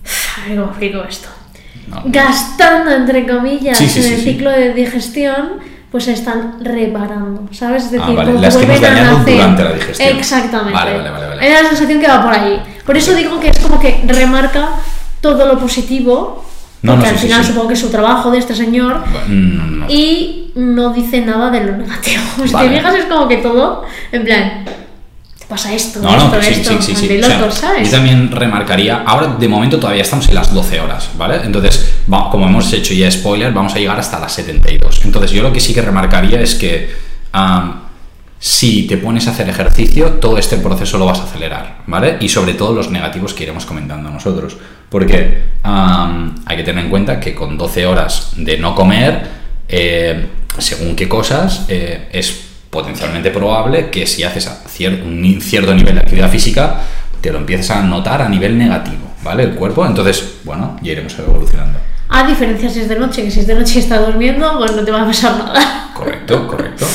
Cómo 0.47 0.65
explico 0.65 1.03
esto. 1.07 1.29
No. 1.87 2.01
Gastando, 2.05 2.91
entre 2.91 3.27
comillas, 3.27 3.77
Sí, 3.77 3.87
sí, 3.87 3.99
en 3.99 4.05
sí, 4.05 4.13
el 4.13 4.19
sí. 4.19 4.23
ciclo 4.31 4.49
de 4.49 4.73
digestión, 4.73 5.59
pues 5.91 6.05
se 6.05 6.13
están 6.13 6.57
reparando, 6.63 7.47
¿sabes? 7.51 7.85
Es 7.85 7.91
decir, 7.91 8.07
Ah, 8.09 8.13
vale, 8.13 8.31
como 8.31 8.41
las 8.41 8.57
que 8.57 8.65
dañado 8.65 9.19
nacer. 9.19 9.35
durante 9.35 9.63
la 9.63 9.71
digestión. 9.73 10.17
Exactamente. 10.17 10.73
Vale, 10.73 10.97
vale, 10.97 11.09
vale, 11.11 11.27
vale. 11.27 11.49
La 11.53 11.59
sensación 11.69 11.99
que 11.99 12.07
va 12.07 12.23
por 12.23 12.33
ahí. 12.33 12.61
Por 12.85 12.97
eso 12.97 13.13
digo 13.13 13.39
que 13.39 13.49
es 13.49 13.59
como 13.59 13.79
que 13.79 14.03
remarca 14.07 14.69
todo 15.21 15.45
lo 15.45 15.59
positivo, 15.59 16.43
No, 16.81 16.93
porque 16.93 17.07
no, 17.07 17.09
al 17.11 17.15
sí, 17.15 17.21
sí, 17.21 17.27
final 17.27 17.43
sí. 17.43 17.47
supongo 17.49 17.67
que 17.69 17.73
es 17.75 17.79
su 17.79 17.89
trabajo 17.89 18.31
de 18.31 18.39
este 18.39 18.55
señor, 18.55 19.01
No, 19.27 19.85
y 19.87 20.51
no 20.55 20.91
dice 20.91 21.21
nada 21.21 21.49
de 21.51 21.63
lo 21.63 21.77
negativo. 21.77 22.21
Si 22.45 22.51
Vale. 22.51 22.69
te 22.69 22.75
fijas, 22.77 22.95
es 22.95 23.05
como 23.05 23.27
que 23.27 23.37
todo, 23.37 23.83
en 24.11 24.23
plan, 24.25 24.65
pasa 25.47 25.73
esto, 25.73 26.01
No, 26.01 26.15
esto, 26.15 26.35
no, 26.35 26.41
sí, 26.41 26.49
esto, 26.51 26.81
sí, 26.81 26.95
sí, 26.95 27.07
sí. 27.07 27.17
O 27.17 27.23
sea, 27.23 27.39
locos, 27.39 27.55
¿sabes? 27.55 27.89
Yo 27.89 27.97
también 27.97 28.31
remarcaría, 28.31 29.03
ahora 29.05 29.35
de 29.39 29.47
momento 29.47 29.79
todavía 29.79 30.01
estamos 30.01 30.27
en 30.27 30.35
las 30.35 30.53
12 30.53 30.79
horas, 30.79 31.09
¿vale? 31.17 31.41
Entonces, 31.43 31.93
como 32.31 32.47
hemos 32.47 32.71
hecho 32.73 32.93
ya 32.93 33.09
spoiler, 33.11 33.53
vamos 33.53 33.73
a 33.75 33.79
llegar 33.79 33.99
hasta 33.99 34.19
las 34.19 34.33
72. 34.33 35.01
Entonces, 35.05 35.31
yo 35.31 35.43
lo 35.43 35.53
que 35.53 35.59
sí 35.59 35.73
que 35.73 35.81
remarcaría 35.81 36.41
es 36.41 36.55
que 36.55 36.89
si 38.39 38.83
te 38.83 38.97
pones 38.97 39.27
a 39.27 39.31
hacer 39.31 39.49
ejercicio, 39.49 40.13
todo 40.13 40.37
este 40.37 40.57
proceso 40.57 40.97
lo 40.97 41.05
vas 41.05 41.19
a 41.19 41.23
acelerar, 41.23 41.77
¿vale? 41.87 42.17
Y 42.19 42.29
sobre 42.29 42.53
todo 42.53 42.73
los 42.73 42.91
negativos 42.91 43.33
que 43.33 43.43
iremos 43.43 43.65
comentando 43.65 44.09
nosotros. 44.09 44.57
Porque 44.89 45.43
hay 45.63 46.57
que 46.57 46.63
tener 46.63 46.85
en 46.85 46.89
cuenta 46.89 47.19
que 47.19 47.33
con 47.33 47.57
12 47.57 47.85
horas 47.85 48.33
de 48.35 48.57
no 48.57 48.75
comer, 48.75 49.27
eh, 49.67 50.27
según 50.57 50.95
qué 50.95 51.09
cosas, 51.09 51.65
eh, 51.69 52.07
es 52.11 52.43
potencialmente 52.75 53.31
probable 53.31 53.89
que 53.89 54.05
si 54.05 54.23
haces 54.23 54.47
a 54.47 54.63
cier- 54.65 55.01
un 55.03 55.41
cierto 55.41 55.73
nivel 55.73 55.95
de 55.95 56.01
actividad 56.01 56.29
física, 56.29 56.81
te 57.21 57.31
lo 57.31 57.39
empieces 57.39 57.71
a 57.71 57.81
notar 57.81 58.21
a 58.21 58.29
nivel 58.29 58.57
negativo, 58.57 59.13
¿vale? 59.23 59.43
El 59.43 59.55
cuerpo. 59.55 59.85
Entonces, 59.85 60.35
bueno, 60.43 60.77
ya 60.83 60.91
iremos 60.91 61.17
evolucionando. 61.17 61.79
A 62.09 62.27
diferencia 62.27 62.69
si 62.69 62.81
es 62.81 62.89
de 62.89 62.99
noche, 62.99 63.23
que 63.23 63.31
si 63.31 63.39
es 63.39 63.47
de 63.47 63.55
noche 63.55 63.73
y 63.77 63.79
estás 63.79 64.05
durmiendo, 64.05 64.57
pues 64.59 64.75
no 64.75 64.83
te 64.83 64.91
va 64.91 65.01
a 65.01 65.05
pasar 65.05 65.37
nada. 65.37 65.89
Correcto, 65.95 66.45
correcto. 66.47 66.85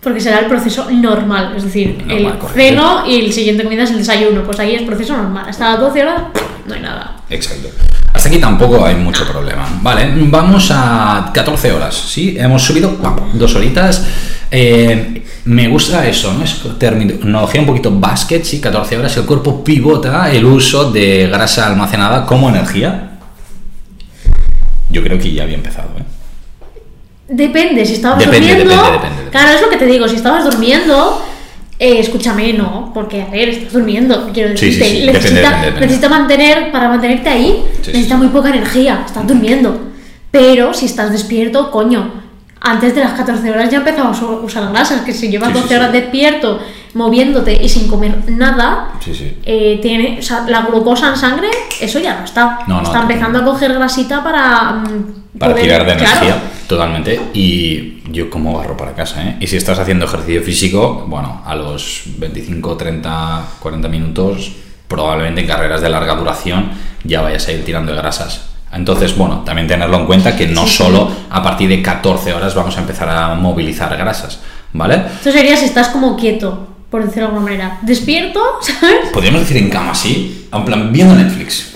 Porque 0.00 0.20
será 0.20 0.38
el 0.40 0.46
proceso 0.46 0.90
normal, 0.90 1.54
es 1.56 1.64
decir, 1.64 1.96
Normal, 1.98 2.16
el 2.18 2.38
correcto. 2.38 2.48
ceno 2.54 3.06
y 3.06 3.20
el 3.24 3.32
siguiente 3.32 3.64
comida 3.64 3.82
es 3.82 3.90
el 3.90 3.98
desayuno. 3.98 4.42
Pues 4.44 4.60
ahí 4.60 4.74
es 4.76 4.82
proceso 4.82 5.16
normal. 5.16 5.46
Hasta 5.48 5.70
las 5.72 5.80
12 5.80 6.02
horas 6.02 6.22
no 6.66 6.74
hay 6.74 6.80
nada. 6.80 7.16
Exacto. 7.30 7.68
Hasta 8.24 8.32
aquí 8.36 8.40
tampoco 8.40 8.82
hay 8.82 8.94
mucho 8.94 9.26
problema. 9.26 9.68
Vale, 9.82 10.10
vamos 10.16 10.70
a 10.70 11.30
14 11.30 11.72
horas, 11.72 11.94
¿sí? 11.94 12.34
Hemos 12.38 12.62
subido 12.62 12.96
dos 13.34 13.54
horitas. 13.54 14.02
Eh, 14.50 15.22
me 15.44 15.68
gusta 15.68 16.08
eso, 16.08 16.32
¿no? 16.32 16.42
Es 16.42 16.58
terminología 16.78 17.60
un 17.60 17.66
poquito 17.66 17.90
basket, 17.90 18.42
sí, 18.42 18.62
14 18.62 18.96
horas. 18.96 19.14
El 19.18 19.26
cuerpo 19.26 19.62
pivota 19.62 20.30
el 20.32 20.46
uso 20.46 20.90
de 20.90 21.26
grasa 21.26 21.66
almacenada 21.66 22.24
como 22.24 22.48
energía. 22.48 23.10
Yo 24.88 25.02
creo 25.02 25.18
que 25.18 25.30
ya 25.30 25.42
había 25.42 25.56
empezado, 25.56 25.90
¿eh? 25.98 26.04
Depende, 27.28 27.84
si 27.84 27.92
estabas 27.92 28.20
Depende, 28.20 28.54
durmiendo. 28.54 28.74
depende, 28.74 28.92
depende, 28.92 29.16
depende. 29.16 29.30
Claro, 29.32 29.52
es 29.54 29.60
lo 29.60 29.68
que 29.68 29.76
te 29.76 29.84
digo, 29.84 30.08
si 30.08 30.16
estabas 30.16 30.44
durmiendo. 30.44 31.22
Eh, 31.84 31.98
escúchame, 32.00 32.52
no, 32.54 32.90
porque 32.94 33.22
a 33.22 33.26
ver, 33.26 33.48
estás 33.50 33.72
durmiendo, 33.72 34.30
quiero 34.32 34.56
Sí, 34.56 34.72
sí, 34.72 34.78
decirte, 34.78 35.00
sí, 35.00 35.06
necesita, 35.06 35.12
depende, 35.12 35.40
depende, 35.40 35.66
depende. 35.66 35.80
necesita 35.86 36.08
mantener, 36.08 36.72
para 36.72 36.88
mantenerte 36.88 37.28
ahí, 37.28 37.64
necesita 37.78 38.16
muy 38.16 38.28
poca 38.28 38.48
energía, 38.50 39.02
estás 39.06 39.26
durmiendo. 39.26 39.78
Pero 40.30 40.72
si 40.74 40.86
estás 40.86 41.12
despierto, 41.12 41.70
coño, 41.70 42.22
antes 42.60 42.94
de 42.94 43.00
las 43.02 43.12
14 43.12 43.50
horas 43.50 43.70
ya 43.70 43.78
empezamos 43.78 44.18
a 44.20 44.24
usar 44.24 44.70
grasas, 44.72 45.02
que 45.02 45.12
si 45.12 45.28
llevas 45.28 45.48
Sí, 45.50 45.54
sí, 45.54 45.60
12 45.62 45.68
sí. 45.68 45.74
horas 45.78 45.92
despierto, 45.92 46.60
moviéndote 46.94 47.52
y 47.62 47.68
sin 47.68 47.86
comer 47.88 48.16
nada, 48.28 48.90
eh, 49.44 49.78
tiene, 49.82 50.16
o 50.18 50.22
sea, 50.22 50.44
la 50.48 50.62
glucosa 50.62 51.10
en 51.10 51.16
sangre, 51.16 51.48
eso 51.80 51.98
ya 51.98 52.18
no 52.20 52.24
está. 52.24 52.60
No, 52.66 52.76
no, 52.80 52.82
está 52.84 53.02
empezando 53.02 53.40
a 53.40 53.44
coger 53.44 53.74
grasita 53.74 54.22
para... 54.24 54.72
mm, 54.72 55.38
Para 55.38 55.52
poder- 55.52 55.64
tirar 55.66 55.86
de 55.86 55.94
claro. 55.96 56.10
energía, 56.12 56.42
totalmente. 56.66 57.20
Y 57.34 57.93
yo 58.10 58.28
como 58.30 58.56
barro 58.56 58.76
para 58.76 58.92
casa, 58.92 59.22
¿eh? 59.26 59.36
Y 59.40 59.46
si 59.46 59.56
estás 59.56 59.78
haciendo 59.78 60.04
ejercicio 60.04 60.42
físico, 60.42 61.04
bueno, 61.08 61.42
a 61.44 61.54
los 61.54 62.02
25, 62.18 62.76
30, 62.76 63.44
40 63.60 63.88
minutos, 63.88 64.52
probablemente 64.88 65.40
en 65.40 65.46
carreras 65.46 65.80
de 65.80 65.88
larga 65.88 66.14
duración 66.14 66.70
ya 67.04 67.22
vayas 67.22 67.46
a 67.48 67.52
ir 67.52 67.64
tirando 67.64 67.92
de 67.92 67.98
grasas. 67.98 68.42
Entonces, 68.72 69.16
bueno, 69.16 69.42
también 69.44 69.68
tenerlo 69.68 69.98
en 69.98 70.06
cuenta 70.06 70.36
que 70.36 70.46
no 70.48 70.62
Sí, 70.64 70.68
sí. 70.70 70.76
solo 70.78 71.10
a 71.30 71.42
partir 71.42 71.68
de 71.68 71.80
14 71.80 72.32
horas 72.32 72.54
vamos 72.54 72.76
a 72.76 72.80
empezar 72.80 73.08
a 73.08 73.34
movilizar 73.34 73.96
grasas, 73.96 74.40
¿vale? 74.72 74.96
Esto 75.18 75.30
sería 75.32 75.56
si 75.56 75.66
estás 75.66 75.88
como 75.88 76.16
quieto, 76.16 76.68
por 76.90 77.02
decirlo 77.04 77.28
de 77.28 77.34
alguna 77.36 77.44
manera. 77.52 77.78
Despierto, 77.82 78.40
¿sabes? 78.60 79.10
Podríamos 79.12 79.42
decir 79.42 79.56
en 79.58 79.70
cama, 79.70 79.94
sí, 79.94 80.48
en 80.52 80.64
plan, 80.64 80.92
viendo 80.92 81.14
Netflix. 81.14 81.72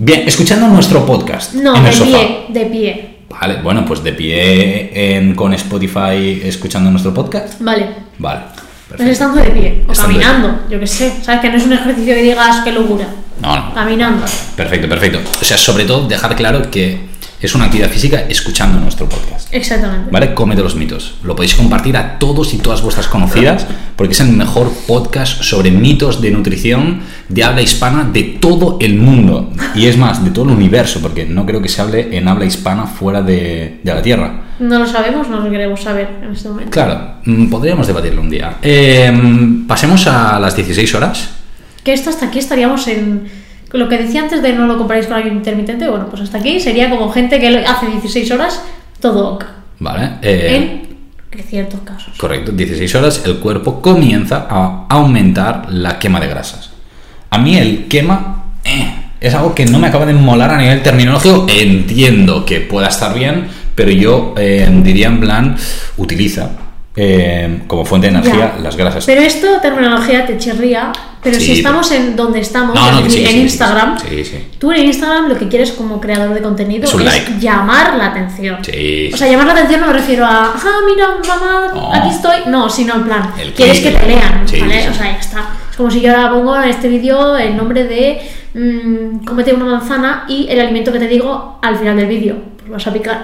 Bien, 0.00 0.22
escuchando 0.28 0.68
nuestro 0.68 1.04
podcast 1.04 1.54
No, 1.54 1.74
en 1.76 1.82
de 1.82 1.88
el 1.90 1.94
sofá. 1.96 2.18
pie, 2.18 2.46
de 2.50 2.66
pie. 2.66 3.07
Vale, 3.40 3.60
bueno, 3.62 3.84
pues 3.84 4.02
de 4.02 4.12
pie 4.12 4.90
en- 5.16 5.34
con 5.34 5.54
Spotify 5.54 6.40
escuchando 6.44 6.90
nuestro 6.90 7.14
podcast. 7.14 7.60
Vale. 7.60 7.86
Vale. 8.18 8.40
Pues 8.88 8.98
perfecto. 8.98 9.12
estando 9.12 9.40
de 9.42 9.50
pie, 9.50 9.84
o 9.86 9.92
Estando 9.92 10.18
de 10.18 10.24
caminando, 10.24 10.60
yo 10.70 10.80
qué 10.80 10.86
sé. 10.86 11.12
¿Sabes? 11.22 11.40
Que 11.42 11.50
no 11.50 11.56
es 11.56 11.64
un 11.66 11.72
ejercicio 11.74 12.14
que 12.14 12.22
digas 12.22 12.64
que 12.64 12.72
locura. 12.72 13.06
No, 13.40 13.54
no. 13.56 13.74
Caminando. 13.74 14.24
Perfecto, 14.56 14.88
perfecto. 14.88 15.18
O 15.40 15.44
sea, 15.44 15.56
sobre 15.58 15.84
todo 15.84 16.08
dejar 16.08 16.34
claro 16.34 16.70
que 16.70 17.07
es 17.40 17.54
una 17.54 17.66
actividad 17.66 17.88
física 17.88 18.24
escuchando 18.28 18.80
nuestro 18.80 19.08
podcast. 19.08 19.52
Exactamente. 19.52 20.10
¿Vale? 20.10 20.34
Cómete 20.34 20.62
los 20.62 20.74
mitos. 20.74 21.14
Lo 21.22 21.36
podéis 21.36 21.54
compartir 21.54 21.96
a 21.96 22.18
todos 22.18 22.52
y 22.54 22.58
todas 22.58 22.82
vuestras 22.82 23.06
conocidas 23.06 23.66
porque 23.96 24.14
es 24.14 24.20
el 24.20 24.32
mejor 24.32 24.72
podcast 24.86 25.42
sobre 25.42 25.70
mitos 25.70 26.20
de 26.20 26.30
nutrición 26.30 27.00
de 27.28 27.44
habla 27.44 27.62
hispana 27.62 28.08
de 28.12 28.22
todo 28.40 28.78
el 28.80 28.96
mundo. 28.96 29.52
Y 29.74 29.86
es 29.86 29.96
más, 29.96 30.24
de 30.24 30.30
todo 30.30 30.46
el 30.46 30.50
universo, 30.52 31.00
porque 31.00 31.26
no 31.26 31.46
creo 31.46 31.62
que 31.62 31.68
se 31.68 31.80
hable 31.80 32.16
en 32.16 32.26
habla 32.26 32.44
hispana 32.44 32.86
fuera 32.86 33.22
de, 33.22 33.80
de 33.82 33.94
la 33.94 34.02
Tierra. 34.02 34.42
No 34.58 34.78
lo 34.80 34.86
sabemos, 34.86 35.28
no 35.28 35.40
lo 35.40 35.50
queremos 35.50 35.80
saber 35.80 36.08
en 36.22 36.32
este 36.32 36.48
momento. 36.48 36.70
Claro, 36.72 37.14
mm, 37.24 37.48
podríamos 37.48 37.86
debatirlo 37.86 38.20
un 38.20 38.30
día. 38.30 38.56
Eh, 38.62 39.12
pasemos 39.68 40.06
a 40.08 40.40
las 40.40 40.56
16 40.56 40.94
horas. 40.94 41.30
Que 41.84 41.92
esto 41.92 42.10
hasta 42.10 42.26
aquí 42.26 42.38
estaríamos 42.38 42.86
en. 42.88 43.47
Lo 43.72 43.88
que 43.88 43.98
decía 43.98 44.22
antes 44.22 44.42
de 44.42 44.52
no 44.54 44.66
lo 44.66 44.78
comparéis 44.78 45.06
con 45.06 45.16
ayuno 45.16 45.34
intermitente, 45.34 45.88
bueno, 45.88 46.06
pues 46.08 46.22
hasta 46.22 46.38
aquí 46.38 46.58
sería 46.60 46.88
como 46.88 47.10
gente 47.10 47.38
que 47.38 47.48
hace 47.58 47.86
16 47.86 48.30
horas, 48.30 48.62
todo 49.00 49.34
ok. 49.34 49.44
¿Vale? 49.80 50.12
Eh, 50.22 50.82
En 51.30 51.44
ciertos 51.44 51.80
casos. 51.80 52.14
Correcto, 52.18 52.50
16 52.52 52.94
horas 52.96 53.22
el 53.26 53.36
cuerpo 53.38 53.80
comienza 53.82 54.46
a 54.50 54.86
aumentar 54.88 55.66
la 55.70 55.98
quema 55.98 56.18
de 56.20 56.28
grasas. 56.28 56.70
A 57.30 57.38
mí 57.38 57.56
el 57.58 57.86
quema 57.88 58.44
eh, 58.64 58.94
es 59.20 59.34
algo 59.34 59.54
que 59.54 59.66
no 59.66 59.78
me 59.78 59.88
acaba 59.88 60.06
de 60.06 60.14
molar 60.14 60.50
a 60.50 60.56
nivel 60.58 60.82
terminológico. 60.82 61.46
Entiendo 61.48 62.44
que 62.46 62.60
pueda 62.60 62.88
estar 62.88 63.14
bien, 63.14 63.46
pero 63.74 63.90
yo 63.90 64.34
eh, 64.38 64.68
diría 64.82 65.08
en 65.08 65.20
plan, 65.20 65.56
utiliza 65.98 66.50
eh, 66.96 67.60
como 67.68 67.84
fuente 67.84 68.08
de 68.10 68.14
energía 68.18 68.54
Ya. 68.56 68.62
las 68.62 68.76
grasas. 68.76 69.04
Pero 69.06 69.20
esto, 69.20 69.46
terminología, 69.62 70.26
te 70.26 70.38
chirría. 70.38 70.90
Pero 71.22 71.38
Sí, 71.38 71.46
si 71.46 71.52
estamos 71.58 71.90
en 71.92 72.14
donde 72.16 72.40
estamos, 72.40 72.74
No, 72.74 72.92
no, 72.92 73.10
sí, 73.10 73.22
en 73.24 73.28
sí, 73.32 73.40
Instagram, 73.40 73.96
tú 74.58 74.70
en 74.72 74.84
Instagram 74.84 75.28
lo 75.28 75.36
que 75.38 75.48
quieres 75.48 75.72
como 75.72 76.00
creador 76.00 76.32
de 76.32 76.40
contenido 76.40 76.84
Es 76.84 76.90
es, 76.90 76.94
un 76.94 77.04
like. 77.04 77.32
llamar 77.40 77.96
la 77.96 78.06
atención. 78.06 78.56
O 78.60 79.16
sea, 79.16 79.28
llamar 79.28 79.46
la 79.46 79.52
atención 79.54 79.80
no 79.80 79.88
me 79.88 79.92
refiero 79.94 80.24
a, 80.24 80.52
ah, 80.54 80.80
mira, 80.86 81.08
mamá, 81.26 81.72
No. 81.74 81.92
aquí 81.92 82.10
estoy. 82.10 82.36
No, 82.46 82.70
sino 82.70 82.94
en 82.94 83.04
plan, 83.04 83.32
El 83.38 83.52
quieres 83.52 83.80
que 83.80 83.90
te 83.90 84.06
lean, 84.06 84.44
¿vale? 84.60 84.88
O 84.90 84.94
sea, 84.94 85.04
ya 85.12 85.18
está. 85.18 85.48
Es 85.70 85.76
como 85.76 85.90
si 85.90 86.00
yo 86.00 86.10
ahora 86.14 86.30
pongo 86.30 86.56
en 86.56 86.68
este 86.70 86.88
vídeo 86.88 87.36
el 87.36 87.56
nombre 87.56 87.84
de 87.84 88.20
mm, 88.54 89.24
cómete 89.24 89.52
una 89.52 89.64
manzana 89.64 90.24
y 90.28 90.46
el 90.48 90.60
alimento 90.60 90.92
que 90.92 90.98
te 90.98 91.08
digo 91.08 91.58
al 91.62 91.76
final 91.76 91.96
del 91.96 92.06
vídeo. 92.06 92.36
Pues 92.58 92.70
vas 92.70 92.86
a 92.86 92.92
picar. 92.92 93.22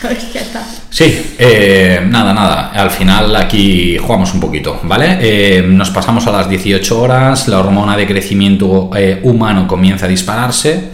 ¿Sabes? 0.00 0.30
Ya 0.30 0.42
está. 0.42 0.62
Sí, 0.90 1.34
eh, 1.38 2.02
nada, 2.06 2.34
nada. 2.34 2.68
Al 2.68 2.90
final 2.90 3.34
aquí 3.34 3.96
jugamos 3.96 4.34
un 4.34 4.40
poquito, 4.40 4.78
¿vale? 4.82 5.18
Eh, 5.20 5.62
nos 5.62 5.88
pasamos 5.88 6.26
a 6.26 6.32
las 6.32 6.50
18 6.50 7.00
horas, 7.00 7.48
la 7.48 7.60
hormona 7.60 7.96
de 7.96 8.06
crecimiento 8.06 8.90
eh, 8.94 9.20
humano 9.22 9.66
comienza 9.66 10.04
a 10.04 10.08
dispararse. 10.10 10.90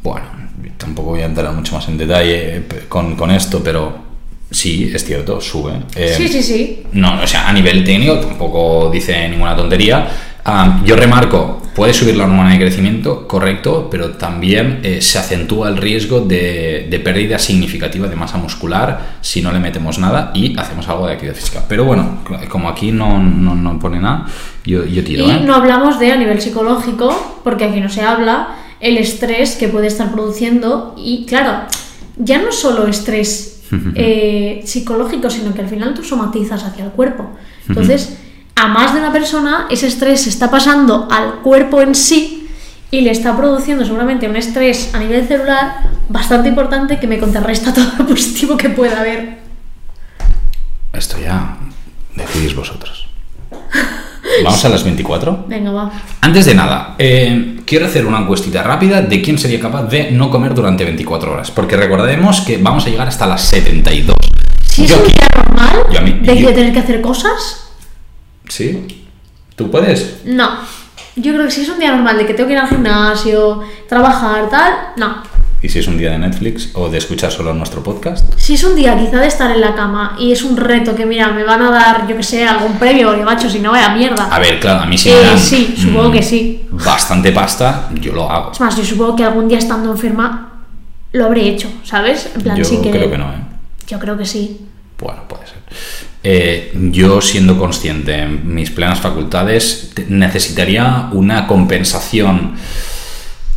Bueno, 0.00 0.26
tampoco 0.76 1.10
voy 1.10 1.22
a 1.22 1.26
entrar 1.26 1.52
mucho 1.52 1.74
más 1.74 1.88
en 1.88 1.98
detalle 1.98 2.56
eh, 2.56 2.62
con, 2.88 3.16
con 3.16 3.32
esto, 3.32 3.60
pero 3.64 3.98
sí, 4.48 4.88
es 4.94 5.04
cierto, 5.04 5.40
sube. 5.40 5.72
Sí, 6.16 6.28
sí, 6.28 6.40
sí. 6.40 6.82
no, 6.92 7.20
o 7.20 7.26
sea, 7.26 7.48
a 7.48 7.52
nivel 7.52 7.82
técnico 7.82 8.20
tampoco 8.20 8.90
dice 8.92 9.28
ninguna 9.28 9.56
tontería. 9.56 10.06
Am, 10.44 10.84
yo 10.84 10.96
remarco, 10.96 11.62
puede 11.74 11.94
subir 11.94 12.16
la 12.16 12.24
hormona 12.24 12.52
de 12.52 12.58
crecimiento, 12.58 13.28
correcto, 13.28 13.88
pero 13.90 14.10
también 14.12 14.80
eh, 14.82 15.00
se 15.00 15.18
acentúa 15.18 15.68
el 15.68 15.76
riesgo 15.76 16.20
de, 16.20 16.88
de 16.90 16.98
pérdida 16.98 17.38
significativa 17.38 18.08
de 18.08 18.16
masa 18.16 18.38
muscular 18.38 19.18
si 19.20 19.40
no 19.40 19.52
le 19.52 19.60
metemos 19.60 19.98
nada 19.98 20.32
y 20.34 20.58
hacemos 20.58 20.88
algo 20.88 21.06
de 21.06 21.12
actividad 21.12 21.36
física. 21.36 21.64
Pero 21.68 21.84
bueno, 21.84 22.18
como 22.48 22.68
aquí 22.68 22.90
no, 22.90 23.22
no, 23.22 23.54
no 23.54 23.78
pone 23.78 24.00
nada, 24.00 24.26
yo, 24.64 24.84
yo 24.84 25.04
tiro. 25.04 25.26
Y 25.26 25.30
¿eh? 25.30 25.40
no 25.44 25.54
hablamos 25.54 26.00
de 26.00 26.10
a 26.10 26.16
nivel 26.16 26.40
psicológico, 26.40 27.40
porque 27.44 27.64
aquí 27.64 27.80
no 27.80 27.88
se 27.88 28.02
habla, 28.02 28.48
el 28.80 28.98
estrés 28.98 29.54
que 29.54 29.68
puede 29.68 29.86
estar 29.86 30.10
produciendo. 30.10 30.94
Y 30.98 31.24
claro, 31.26 31.66
ya 32.16 32.42
no 32.42 32.50
solo 32.50 32.88
estrés 32.88 33.62
eh, 33.94 34.62
psicológico, 34.64 35.30
sino 35.30 35.54
que 35.54 35.60
al 35.60 35.68
final 35.68 35.94
tú 35.94 36.02
somatizas 36.02 36.64
hacia 36.64 36.84
el 36.84 36.90
cuerpo. 36.90 37.30
Entonces, 37.68 38.18
a 38.56 38.66
más 38.68 38.92
de 38.94 39.00
una 39.00 39.12
persona, 39.12 39.66
ese 39.70 39.86
estrés 39.86 40.22
se 40.22 40.28
está 40.28 40.50
pasando 40.50 41.08
al 41.10 41.40
cuerpo 41.42 41.80
en 41.80 41.94
sí 41.94 42.48
y 42.90 43.00
le 43.00 43.10
está 43.10 43.36
produciendo 43.36 43.84
seguramente 43.84 44.28
un 44.28 44.36
estrés 44.36 44.94
a 44.94 44.98
nivel 44.98 45.26
celular 45.26 45.88
bastante 46.08 46.48
importante 46.48 47.00
que 47.00 47.06
me 47.06 47.18
contrarresta 47.18 47.72
todo 47.74 47.86
lo 47.98 48.06
positivo 48.06 48.56
que 48.56 48.68
pueda 48.70 49.00
haber. 49.00 49.38
Esto 50.92 51.16
ya 51.18 51.56
decidís 52.14 52.54
vosotros. 52.54 53.08
Vamos 54.44 54.64
a 54.64 54.68
las 54.68 54.84
24. 54.84 55.46
Venga, 55.48 55.70
va. 55.72 55.90
Antes 56.20 56.44
de 56.46 56.54
nada, 56.54 56.94
eh, 56.98 57.60
quiero 57.66 57.86
hacer 57.86 58.06
una 58.06 58.18
encuestita 58.20 58.62
rápida 58.62 59.02
de 59.02 59.20
quién 59.20 59.38
sería 59.38 59.58
capaz 59.60 59.84
de 59.84 60.10
no 60.10 60.30
comer 60.30 60.54
durante 60.54 60.84
24 60.84 61.32
horas. 61.32 61.50
Porque 61.50 61.76
recordemos 61.76 62.40
que 62.42 62.58
vamos 62.58 62.86
a 62.86 62.90
llegar 62.90 63.08
hasta 63.08 63.26
las 63.26 63.42
72. 63.42 64.14
Si 64.64 64.84
es 64.84 64.90
Yo 64.90 64.96
un 64.98 65.06
día 65.06 65.28
normal 65.36 65.84
yo 65.92 65.98
a 65.98 66.02
mí- 66.02 66.18
de 66.22 66.38
yo- 66.40 66.48
de 66.48 66.54
tener 66.54 66.72
que 66.72 66.78
hacer 66.78 67.00
cosas, 67.00 67.71
¿Sí? 68.52 69.06
¿Tú 69.56 69.70
puedes? 69.70 70.20
No. 70.26 70.50
Yo 71.16 71.32
creo 71.32 71.46
que 71.46 71.50
si 71.50 71.62
es 71.62 71.68
un 71.70 71.78
día 71.78 71.90
normal 71.90 72.18
de 72.18 72.26
que 72.26 72.34
tengo 72.34 72.48
que 72.48 72.52
ir 72.52 72.58
al 72.58 72.68
gimnasio, 72.68 73.62
trabajar, 73.88 74.50
tal, 74.50 74.72
no. 74.98 75.22
¿Y 75.62 75.70
si 75.70 75.78
es 75.78 75.86
un 75.86 75.96
día 75.96 76.10
de 76.10 76.18
Netflix 76.18 76.68
o 76.74 76.90
de 76.90 76.98
escuchar 76.98 77.30
solo 77.32 77.54
nuestro 77.54 77.82
podcast? 77.82 78.30
Si 78.36 78.52
es 78.54 78.64
un 78.64 78.74
día 78.76 78.98
quizá 78.98 79.20
de 79.20 79.28
estar 79.28 79.50
en 79.50 79.60
la 79.62 79.74
cama 79.74 80.16
y 80.18 80.32
es 80.32 80.42
un 80.42 80.58
reto 80.58 80.94
que, 80.94 81.06
mira, 81.06 81.28
me 81.28 81.44
van 81.44 81.62
a 81.62 81.70
dar, 81.70 82.06
yo 82.06 82.14
que 82.14 82.22
sé, 82.22 82.46
algún 82.46 82.74
premio, 82.78 83.08
porque 83.08 83.22
macho, 83.24 83.48
si 83.48 83.58
no, 83.60 83.70
vaya 83.70 83.88
mierda. 83.94 84.28
A 84.30 84.38
ver, 84.38 84.60
claro, 84.60 84.80
a 84.82 84.86
mí 84.86 84.98
sí 84.98 85.08
Eh, 85.10 85.14
me 85.18 85.28
dan, 85.28 85.38
sí, 85.38 85.74
supongo 85.78 86.10
mm, 86.10 86.12
que 86.12 86.22
sí. 86.22 86.66
Bastante 86.72 87.32
pasta, 87.32 87.88
yo 87.94 88.12
lo 88.12 88.30
hago. 88.30 88.52
Es 88.52 88.60
más, 88.60 88.76
yo 88.76 88.84
supongo 88.84 89.16
que 89.16 89.24
algún 89.24 89.48
día 89.48 89.58
estando 89.58 89.90
enferma 89.92 90.52
lo 91.12 91.24
habré 91.24 91.48
hecho, 91.48 91.70
¿sabes? 91.84 92.28
En 92.34 92.42
plan, 92.42 92.56
Yo 92.56 92.64
sí 92.64 92.80
que. 92.82 92.90
creo 92.90 93.10
que 93.10 93.16
no, 93.16 93.32
¿eh? 93.32 93.38
Yo 93.86 93.98
creo 93.98 94.18
que 94.18 94.26
sí. 94.26 94.66
Bueno, 94.98 95.22
puede 95.26 95.46
ser. 95.46 95.56
Eh, 96.24 96.72
yo 96.92 97.20
siendo 97.20 97.58
consciente 97.58 98.16
en 98.16 98.54
mis 98.54 98.70
plenas 98.70 99.00
facultades 99.00 99.92
necesitaría 100.08 101.08
una 101.10 101.48
compensación 101.48 102.54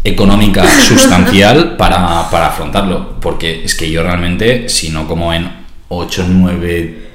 económica 0.03 0.65
sustancial 0.81 1.77
para, 1.77 2.29
para 2.29 2.47
afrontarlo, 2.47 3.19
porque 3.19 3.63
es 3.63 3.75
que 3.75 3.89
yo 3.91 4.01
realmente, 4.01 4.67
si 4.67 4.89
no 4.89 5.07
como 5.07 5.31
en 5.31 5.47
8, 5.89 6.25
9, 6.27 7.05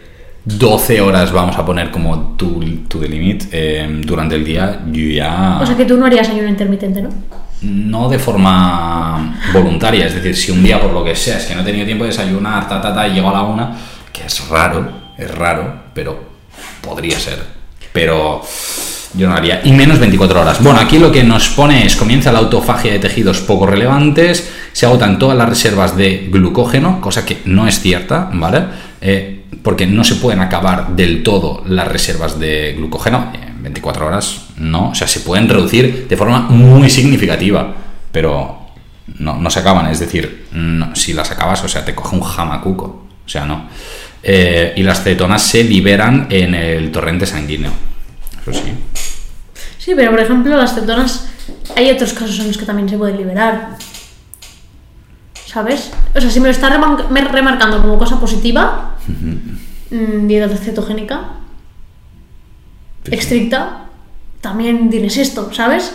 12 0.45 1.00
horas 1.00 1.33
vamos 1.33 1.57
a 1.57 1.66
poner 1.66 1.90
como 1.90 2.37
tu, 2.37 2.61
tu 2.88 3.02
limit 3.02 3.45
eh, 3.50 3.88
durante 4.04 4.37
el 4.37 4.45
día, 4.45 4.83
yo 4.87 5.02
ya... 5.02 5.59
O 5.61 5.66
sea 5.66 5.76
que 5.76 5.85
tú 5.85 5.97
no 5.97 6.07
harías 6.07 6.28
ayuno 6.28 6.49
intermitente, 6.49 7.02
¿no? 7.02 7.11
No 7.62 8.09
de 8.09 8.19
forma 8.19 9.40
voluntaria, 9.52 10.07
es 10.07 10.14
decir, 10.14 10.37
si 10.37 10.52
un 10.52 10.62
día 10.62 10.80
por 10.80 10.92
lo 10.92 11.04
que 11.04 11.14
sea 11.14 11.38
es 11.38 11.45
que 11.45 11.54
no 11.54 11.61
he 11.61 11.64
tenido 11.64 11.85
tiempo 11.85 12.04
de 12.04 12.11
desayunar, 12.11 12.69
ta, 12.69 12.80
ta, 12.80 12.95
ta, 12.95 13.07
y 13.07 13.14
llego 13.14 13.28
a 13.28 13.33
la 13.33 13.42
una, 13.42 13.76
que 14.12 14.25
es 14.25 14.49
raro, 14.49 15.00
es 15.20 15.30
raro, 15.30 15.74
pero 15.94 16.18
podría 16.80 17.18
ser. 17.18 17.38
Pero 17.92 18.42
yo 19.14 19.28
no 19.28 19.34
haría. 19.34 19.60
Y 19.64 19.72
menos 19.72 19.98
24 19.98 20.40
horas. 20.40 20.62
Bueno, 20.62 20.80
aquí 20.80 20.98
lo 20.98 21.10
que 21.10 21.24
nos 21.24 21.48
pone 21.48 21.84
es, 21.84 21.96
comienza 21.96 22.32
la 22.32 22.38
autofagia 22.38 22.92
de 22.92 22.98
tejidos 22.98 23.40
poco 23.40 23.66
relevantes, 23.66 24.50
se 24.72 24.86
agotan 24.86 25.18
todas 25.18 25.36
las 25.36 25.48
reservas 25.48 25.96
de 25.96 26.28
glucógeno, 26.30 27.00
cosa 27.00 27.24
que 27.24 27.38
no 27.44 27.66
es 27.66 27.80
cierta, 27.80 28.30
¿vale? 28.32 28.64
Eh, 29.00 29.44
porque 29.62 29.86
no 29.86 30.04
se 30.04 30.16
pueden 30.16 30.40
acabar 30.40 30.94
del 30.94 31.22
todo 31.22 31.62
las 31.66 31.88
reservas 31.88 32.38
de 32.38 32.74
glucógeno. 32.76 33.32
En 33.34 33.62
24 33.62 34.06
horas 34.06 34.46
no, 34.56 34.90
o 34.90 34.94
sea, 34.94 35.08
se 35.08 35.20
pueden 35.20 35.48
reducir 35.48 36.06
de 36.08 36.16
forma 36.16 36.40
muy 36.40 36.88
significativa, 36.88 37.74
pero 38.12 38.60
no, 39.18 39.36
no 39.36 39.50
se 39.50 39.60
acaban, 39.60 39.88
es 39.88 39.98
decir, 39.98 40.46
si 40.94 41.12
las 41.12 41.30
acabas, 41.30 41.62
o 41.64 41.68
sea, 41.68 41.84
te 41.84 41.94
coge 41.94 42.14
un 42.14 42.22
jamacuco, 42.22 43.06
o 43.24 43.28
sea, 43.28 43.44
no. 43.44 43.68
Eh, 44.22 44.74
y 44.76 44.82
las 44.82 45.02
cetonas 45.02 45.42
se 45.42 45.64
liberan 45.64 46.26
en 46.30 46.54
el 46.54 46.90
torrente 46.92 47.24
sanguíneo, 47.26 47.70
eso 48.42 48.52
sí. 48.52 48.72
Sí, 49.78 49.92
pero 49.96 50.10
por 50.10 50.20
ejemplo, 50.20 50.56
las 50.56 50.74
cetonas, 50.74 51.28
hay 51.74 51.90
otros 51.90 52.12
casos 52.12 52.38
en 52.40 52.48
los 52.48 52.58
que 52.58 52.66
también 52.66 52.88
se 52.88 52.98
pueden 52.98 53.16
liberar. 53.16 53.76
¿Sabes? 55.46 55.90
O 56.14 56.20
sea, 56.20 56.30
si 56.30 56.38
me 56.38 56.52
lo 56.52 57.08
me- 57.10 57.22
remarcando 57.24 57.80
como 57.80 57.98
cosa 57.98 58.20
positiva, 58.20 58.96
mm, 59.90 60.26
dieta 60.28 60.54
cetogénica, 60.56 61.20
Sí, 63.04 63.14
estricta, 63.14 63.86
también 64.42 64.90
tienes 64.90 65.16
esto, 65.16 65.52
¿sabes? 65.52 65.92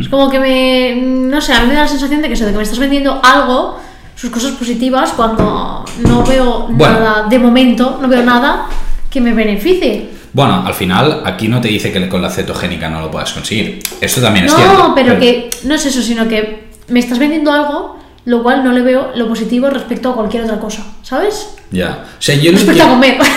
Es 0.00 0.08
como 0.08 0.28
que 0.28 0.40
me. 0.40 0.96
No 1.00 1.40
sé, 1.40 1.52
a 1.54 1.60
mí 1.62 1.68
me 1.68 1.74
da 1.74 1.82
la 1.82 1.88
sensación 1.88 2.20
de 2.20 2.28
que 2.28 2.34
eso, 2.34 2.44
de 2.44 2.50
que 2.50 2.56
me 2.56 2.62
estás 2.64 2.78
vendiendo 2.80 3.20
algo, 3.24 3.80
sus 4.18 4.30
cosas 4.30 4.52
positivas, 4.52 5.12
cuando 5.12 5.84
no 6.00 6.24
veo 6.24 6.66
Bueno. 6.70 6.98
nada, 6.98 7.26
de 7.28 7.38
momento, 7.38 7.98
no 8.02 8.08
veo 8.08 8.22
nada 8.24 8.66
que 9.08 9.20
me 9.20 9.32
beneficie. 9.32 10.10
Bueno, 10.32 10.66
al 10.66 10.74
final 10.74 11.22
aquí 11.24 11.46
no 11.48 11.60
te 11.60 11.68
dice 11.68 11.92
que 11.92 12.08
con 12.08 12.20
la 12.20 12.28
cetogénica 12.30 12.88
no 12.88 13.00
lo 13.00 13.10
puedas 13.10 13.32
conseguir. 13.32 13.78
Esto 14.00 14.20
también 14.20 14.46
es 14.46 14.52
No, 14.52 14.58
cierto. 14.58 14.92
pero 14.94 15.18
que 15.18 15.48
no 15.64 15.74
es 15.74 15.86
eso, 15.86 16.02
sino 16.02 16.26
que 16.28 16.68
me 16.88 16.98
estás 17.00 17.18
vendiendo 17.18 17.52
algo, 17.52 17.98
lo 18.24 18.42
cual 18.42 18.64
no 18.64 18.72
le 18.72 18.82
veo 18.82 19.12
lo 19.14 19.28
positivo 19.28 19.70
respecto 19.70 20.10
a 20.10 20.14
cualquier 20.14 20.44
otra 20.44 20.58
cosa, 20.58 20.84
¿sabes? 21.02 21.54
Ya. 21.70 22.04
O 22.18 22.22
sea, 22.22 22.34
yo 22.34 22.50
Respecto 22.52 22.82
a 22.82 22.86
que- 22.86 22.90
comer. 22.90 23.18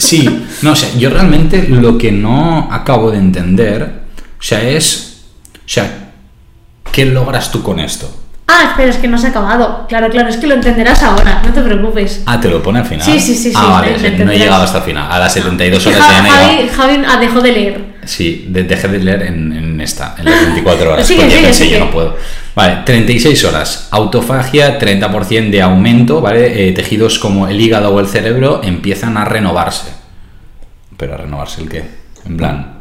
Sí, 0.00 0.44
no, 0.62 0.70
o 0.72 0.76
sea, 0.76 0.88
yo 0.96 1.10
realmente 1.10 1.66
lo 1.68 1.98
que 1.98 2.12
no 2.12 2.68
acabo 2.70 3.10
de 3.10 3.18
entender, 3.18 4.02
o 4.38 4.42
sea, 4.42 4.62
es, 4.62 5.24
o 5.56 5.58
sea, 5.68 6.12
¿qué 6.92 7.04
logras 7.04 7.50
tú 7.50 7.64
con 7.64 7.80
esto? 7.80 8.08
Ah, 8.50 8.68
espera, 8.70 8.88
es 8.88 8.96
que 8.96 9.08
no 9.08 9.18
se 9.18 9.26
ha 9.26 9.30
acabado. 9.30 9.86
Claro, 9.88 10.08
claro, 10.08 10.28
es 10.30 10.38
que 10.38 10.46
lo 10.46 10.54
entenderás 10.54 11.02
ahora, 11.02 11.42
no 11.46 11.52
te 11.52 11.60
preocupes. 11.60 12.22
Ah, 12.24 12.40
te 12.40 12.48
lo 12.48 12.62
pone 12.62 12.78
al 12.78 12.86
final. 12.86 13.04
Sí, 13.04 13.20
sí, 13.20 13.34
sí, 13.34 13.50
sí, 13.50 13.54
Ah, 13.54 13.66
vale, 13.72 13.92
lo 13.92 13.98
sí, 13.98 14.24
no 14.24 14.32
he 14.32 14.38
llegado 14.38 14.62
hasta 14.64 14.78
el 14.78 14.84
final. 14.84 15.06
A 15.10 15.18
las 15.18 15.32
72 15.34 15.82
Que 15.82 15.88
horas 15.90 16.08
ya 16.08 16.22
no. 16.22 16.28
Javi, 16.30 16.68
Javi 16.68 17.02
ah, 17.06 17.16
dejó 17.20 17.40
de 17.42 17.52
leer. 17.52 17.84
Sí, 18.04 18.46
de- 18.48 18.62
dejé 18.64 18.88
de 18.88 19.00
leer 19.00 19.22
en, 19.24 19.52
en 19.52 19.80
esta, 19.82 20.14
en 20.18 20.24
las 20.24 20.40
24 20.46 20.92
horas. 20.94 21.06
Sigue, 21.06 21.20
porque 21.20 21.34
sigue, 21.34 21.44
pensé, 21.46 21.64
sigue. 21.64 21.78
yo 21.78 21.84
no 21.84 21.90
puedo. 21.90 22.16
Vale, 22.54 22.78
36 22.86 23.44
horas. 23.44 23.88
Autofagia, 23.90 24.78
30% 24.80 25.50
de 25.50 25.60
aumento, 25.62 26.22
¿vale? 26.22 26.68
Eh, 26.68 26.72
tejidos 26.72 27.18
como 27.18 27.48
el 27.48 27.60
hígado 27.60 27.94
o 27.94 28.00
el 28.00 28.06
cerebro 28.08 28.62
empiezan 28.64 29.18
a 29.18 29.26
renovarse. 29.26 29.92
¿Pero 30.96 31.14
a 31.14 31.16
renovarse 31.18 31.60
el 31.60 31.68
qué? 31.68 31.84
En 32.24 32.36
plan. 32.38 32.78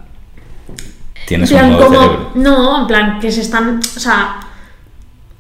Tienes 1.28 1.52
En 1.52 1.66
un 1.66 1.72
nuevo 1.74 1.86
como. 1.88 2.00
cerebro. 2.02 2.32
No, 2.36 2.82
en 2.82 2.88
plan, 2.88 3.20
que 3.20 3.30
se 3.32 3.42
están. 3.42 3.80
O 3.80 4.00
sea. 4.00 4.38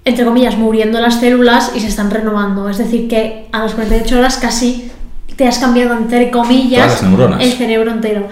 Entre 0.08 0.24
comillas, 0.24 0.58
muriendo 0.58 1.02
las 1.02 1.20
células 1.20 1.74
y 1.76 1.82
se 1.82 1.88
están 1.88 2.10
renovando. 2.10 2.70
Es 2.70 2.78
decir, 2.78 3.10
que 3.10 3.48
a 3.52 3.60
las 3.60 3.74
48 3.74 4.18
horas 4.18 4.38
casi 4.38 4.90
te 5.36 5.46
has 5.46 5.58
cambiado, 5.58 5.98
entre 5.98 6.32
comillas, 6.32 7.04
el 7.42 7.52
cerebro 7.52 7.92
entero. 7.92 8.26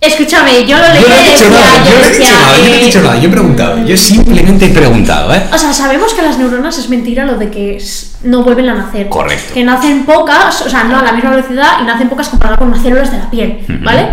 Escúchame, 0.00 0.64
yo 0.64 0.78
lo 0.78 0.88
leí. 0.92 1.02
Yo 1.02 1.08
no 1.08 1.14
he 1.16 1.30
dicho 1.32 1.50
nada, 1.50 1.84
yo 1.84 1.98
no 1.98 2.04
he 2.04 2.10
dicho 2.12 2.30
nada, 2.30 2.56
yo 2.56 2.68
no 2.68 2.74
he 2.74 2.84
dicho 2.84 3.00
nada, 3.00 3.18
yo 3.18 3.28
he 3.28 3.32
preguntado, 3.32 3.84
yo 3.84 3.96
simplemente 3.96 4.66
he 4.66 4.68
preguntado, 4.68 5.34
¿eh? 5.34 5.42
O 5.52 5.58
sea, 5.58 5.72
sabemos 5.72 6.14
que 6.14 6.22
las 6.22 6.38
neuronas 6.38 6.78
es 6.78 6.88
mentira 6.88 7.24
lo 7.24 7.36
de 7.36 7.50
que 7.50 7.82
no 8.22 8.44
vuelven 8.44 8.68
a 8.68 8.74
nacer. 8.74 9.08
Correcto. 9.08 9.54
Que 9.54 9.64
nacen 9.64 10.04
pocas, 10.04 10.62
o 10.62 10.70
sea, 10.70 10.84
no 10.84 10.96
a 10.96 11.02
la 11.02 11.14
misma 11.14 11.30
velocidad 11.30 11.80
y 11.82 11.84
nacen 11.84 12.08
pocas 12.08 12.28
comparado 12.28 12.60
con 12.60 12.70
las 12.70 12.80
células 12.80 13.10
de 13.10 13.18
la 13.18 13.28
piel. 13.28 13.58
¿vale? 13.82 14.06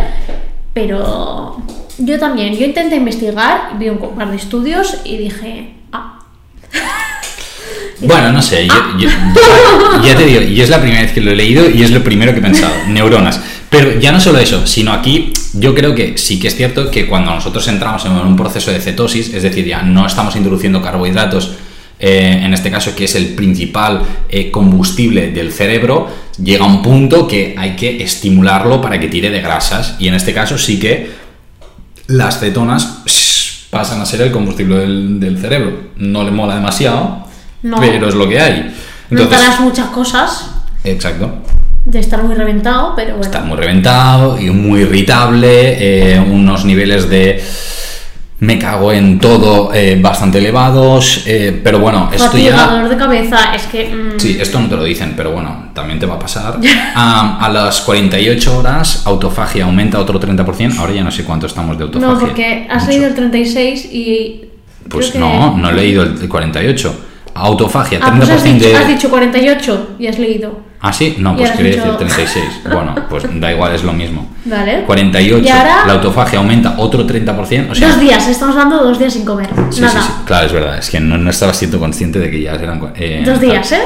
Pero 0.73 1.61
yo 1.99 2.19
también, 2.19 2.55
yo 2.55 2.65
intenté 2.65 2.95
investigar, 2.95 3.77
vi 3.77 3.89
un 3.89 3.99
par 3.99 4.31
de 4.31 4.37
estudios 4.37 5.01
y 5.03 5.17
dije, 5.17 5.80
Bueno, 8.03 8.31
no 8.31 8.41
sé, 8.41 8.65
yo, 8.67 8.73
yo- 8.97 9.09
yo- 9.09 10.03
ya 10.03 10.15
te 10.15 10.25
digo, 10.25 10.41
y 10.41 10.59
es 10.59 10.69
la 10.69 10.81
primera 10.81 11.03
vez 11.03 11.11
que 11.11 11.21
lo 11.21 11.31
he 11.31 11.35
leído 11.35 11.69
y 11.69 11.83
es 11.83 11.91
lo 11.91 12.03
primero 12.03 12.31
que 12.33 12.39
he 12.39 12.41
pensado, 12.41 12.73
neuronas. 12.87 13.39
Pero 13.69 13.99
ya 13.99 14.11
no 14.11 14.19
solo 14.19 14.39
eso, 14.39 14.65
sino 14.65 14.91
aquí 14.91 15.31
yo 15.53 15.75
creo 15.75 15.93
que 15.93 16.17
sí 16.17 16.39
que 16.39 16.47
es 16.47 16.55
cierto 16.55 16.89
que 16.89 17.05
cuando 17.05 17.33
nosotros 17.33 17.67
entramos 17.67 18.03
en 18.05 18.13
un 18.13 18.35
proceso 18.35 18.71
de 18.71 18.79
cetosis, 18.81 19.31
es 19.33 19.43
decir, 19.43 19.65
ya 19.65 19.83
no 19.83 20.07
estamos 20.07 20.35
introduciendo 20.35 20.81
carbohidratos, 20.81 21.51
eh, 21.99 22.41
en 22.43 22.53
este 22.55 22.71
caso 22.71 22.95
que 22.95 23.03
es 23.05 23.13
el 23.13 23.27
principal 23.35 24.01
eh, 24.29 24.49
combustible 24.49 25.29
del 25.31 25.51
cerebro, 25.53 26.09
llega 26.43 26.65
un 26.65 26.81
punto 26.81 27.27
que 27.27 27.53
hay 27.55 27.75
que 27.75 28.03
estimularlo 28.03 28.81
para 28.81 28.99
que 28.99 29.07
tire 29.09 29.29
de 29.29 29.41
grasas 29.41 29.95
y 29.99 30.07
en 30.07 30.15
este 30.15 30.33
caso 30.33 30.57
sí 30.57 30.79
que 30.79 31.11
las 32.07 32.39
cetonas 32.39 33.03
pasan 33.71 33.99
a 34.01 34.05
ser 34.05 34.21
el 34.21 34.31
combustible 34.31 34.77
del, 34.77 35.19
del 35.19 35.37
cerebro. 35.39 35.91
No 35.95 36.23
le 36.23 36.29
mola 36.29 36.53
demasiado, 36.55 37.25
No. 37.63 37.77
pero 37.79 38.07
es 38.09 38.13
lo 38.13 38.29
que 38.29 38.39
hay. 38.39 38.75
Entonces, 39.09 39.37
notarás 39.39 39.59
muchas 39.61 39.87
cosas 39.87 40.51
exacto. 40.83 41.39
de 41.85 41.99
estar 41.99 42.21
muy 42.23 42.35
reventado, 42.35 42.93
pero 42.95 43.11
bueno. 43.15 43.23
Está 43.23 43.41
muy 43.41 43.57
reventado 43.57 44.39
y 44.39 44.49
muy 44.51 44.81
irritable, 44.81 46.13
eh, 46.13 46.19
unos 46.19 46.63
niveles 46.65 47.09
de 47.09 47.43
me 48.41 48.57
cago 48.57 48.91
en 48.91 49.19
todo 49.19 49.71
eh, 49.73 49.99
bastante 50.01 50.39
elevados, 50.39 51.23
eh, 51.27 51.61
pero 51.63 51.77
bueno, 51.79 52.09
esto 52.11 52.31
Fatiga, 52.31 52.55
ya... 52.55 52.67
dolor 52.67 52.89
de 52.89 52.97
cabeza, 52.97 53.53
es 53.55 53.63
que... 53.67 53.87
mm, 53.93 54.19
Sí, 54.19 54.37
esto 54.41 54.59
no 54.59 54.67
te 54.67 54.75
lo 54.75 54.83
dicen, 54.83 55.13
pero 55.15 55.31
bueno, 55.31 55.69
también 55.75 55.99
te 55.99 56.07
va 56.07 56.15
a 56.15 56.19
pasar. 56.19 56.57
Am, 56.95 57.37
a 57.39 57.49
las 57.49 57.81
48 57.81 58.57
horas, 58.57 59.03
autofagia 59.05 59.65
aumenta 59.65 59.99
otro 59.99 60.19
30%. 60.19 60.79
Ahora 60.79 60.91
ya 60.91 61.03
no 61.03 61.11
sé 61.11 61.23
cuánto 61.23 61.45
estamos 61.45 61.77
de 61.77 61.83
autofagia. 61.83 62.13
No, 62.15 62.19
porque 62.19 62.67
has 62.69 62.81
Mucho. 62.83 62.91
leído 62.91 63.07
el 63.09 63.15
36 63.15 63.85
y... 63.91 64.41
Pues 64.89 65.11
que- 65.11 65.19
no, 65.19 65.55
no 65.57 65.69
he 65.69 65.73
leído 65.73 66.01
el 66.01 66.27
48. 66.27 67.05
Autofagia, 67.43 67.99
30% 67.99 68.03
Ah, 68.03 68.13
pues 68.17 68.29
has 68.29 68.43
dicho, 68.43 68.67
de. 68.67 68.75
has 68.75 68.87
dicho 68.87 69.09
48 69.09 69.95
y 69.99 70.07
has 70.07 70.19
leído. 70.19 70.59
Ah, 70.79 70.91
sí, 70.93 71.15
no, 71.19 71.35
pues 71.35 71.51
quería 71.51 71.71
decir 71.71 71.83
dicho- 71.85 71.97
36. 71.97 72.43
Bueno, 72.71 72.95
pues 73.09 73.23
da 73.39 73.51
igual, 73.51 73.73
es 73.75 73.83
lo 73.83 73.93
mismo. 73.93 74.27
Vale. 74.45 74.83
48, 74.85 75.43
Y 75.45 75.49
ahora- 75.49 75.85
la 75.87 75.93
autofagia 75.93 76.39
aumenta 76.39 76.75
otro 76.77 77.05
30%. 77.05 77.71
O 77.71 77.75
sea, 77.75 77.89
dos 77.89 77.99
días, 77.99 78.27
estamos 78.27 78.55
hablando 78.55 78.79
de 78.79 78.89
dos 78.89 78.99
días 78.99 79.13
sin 79.13 79.25
comer. 79.25 79.49
Sí, 79.71 79.81
Nada. 79.81 80.01
sí, 80.01 80.07
sí, 80.07 80.13
claro, 80.25 80.45
es 80.47 80.53
verdad. 80.53 80.77
Es 80.77 80.89
que 80.89 80.99
no, 80.99 81.17
no 81.17 81.29
estaba 81.29 81.53
siendo 81.53 81.79
consciente 81.79 82.19
de 82.19 82.29
que 82.31 82.41
ya 82.41 82.53
eran. 82.53 82.91
eh, 82.95 83.21
Dos 83.25 83.39
tal. 83.39 83.49
días, 83.49 83.71
¿eh? 83.71 83.81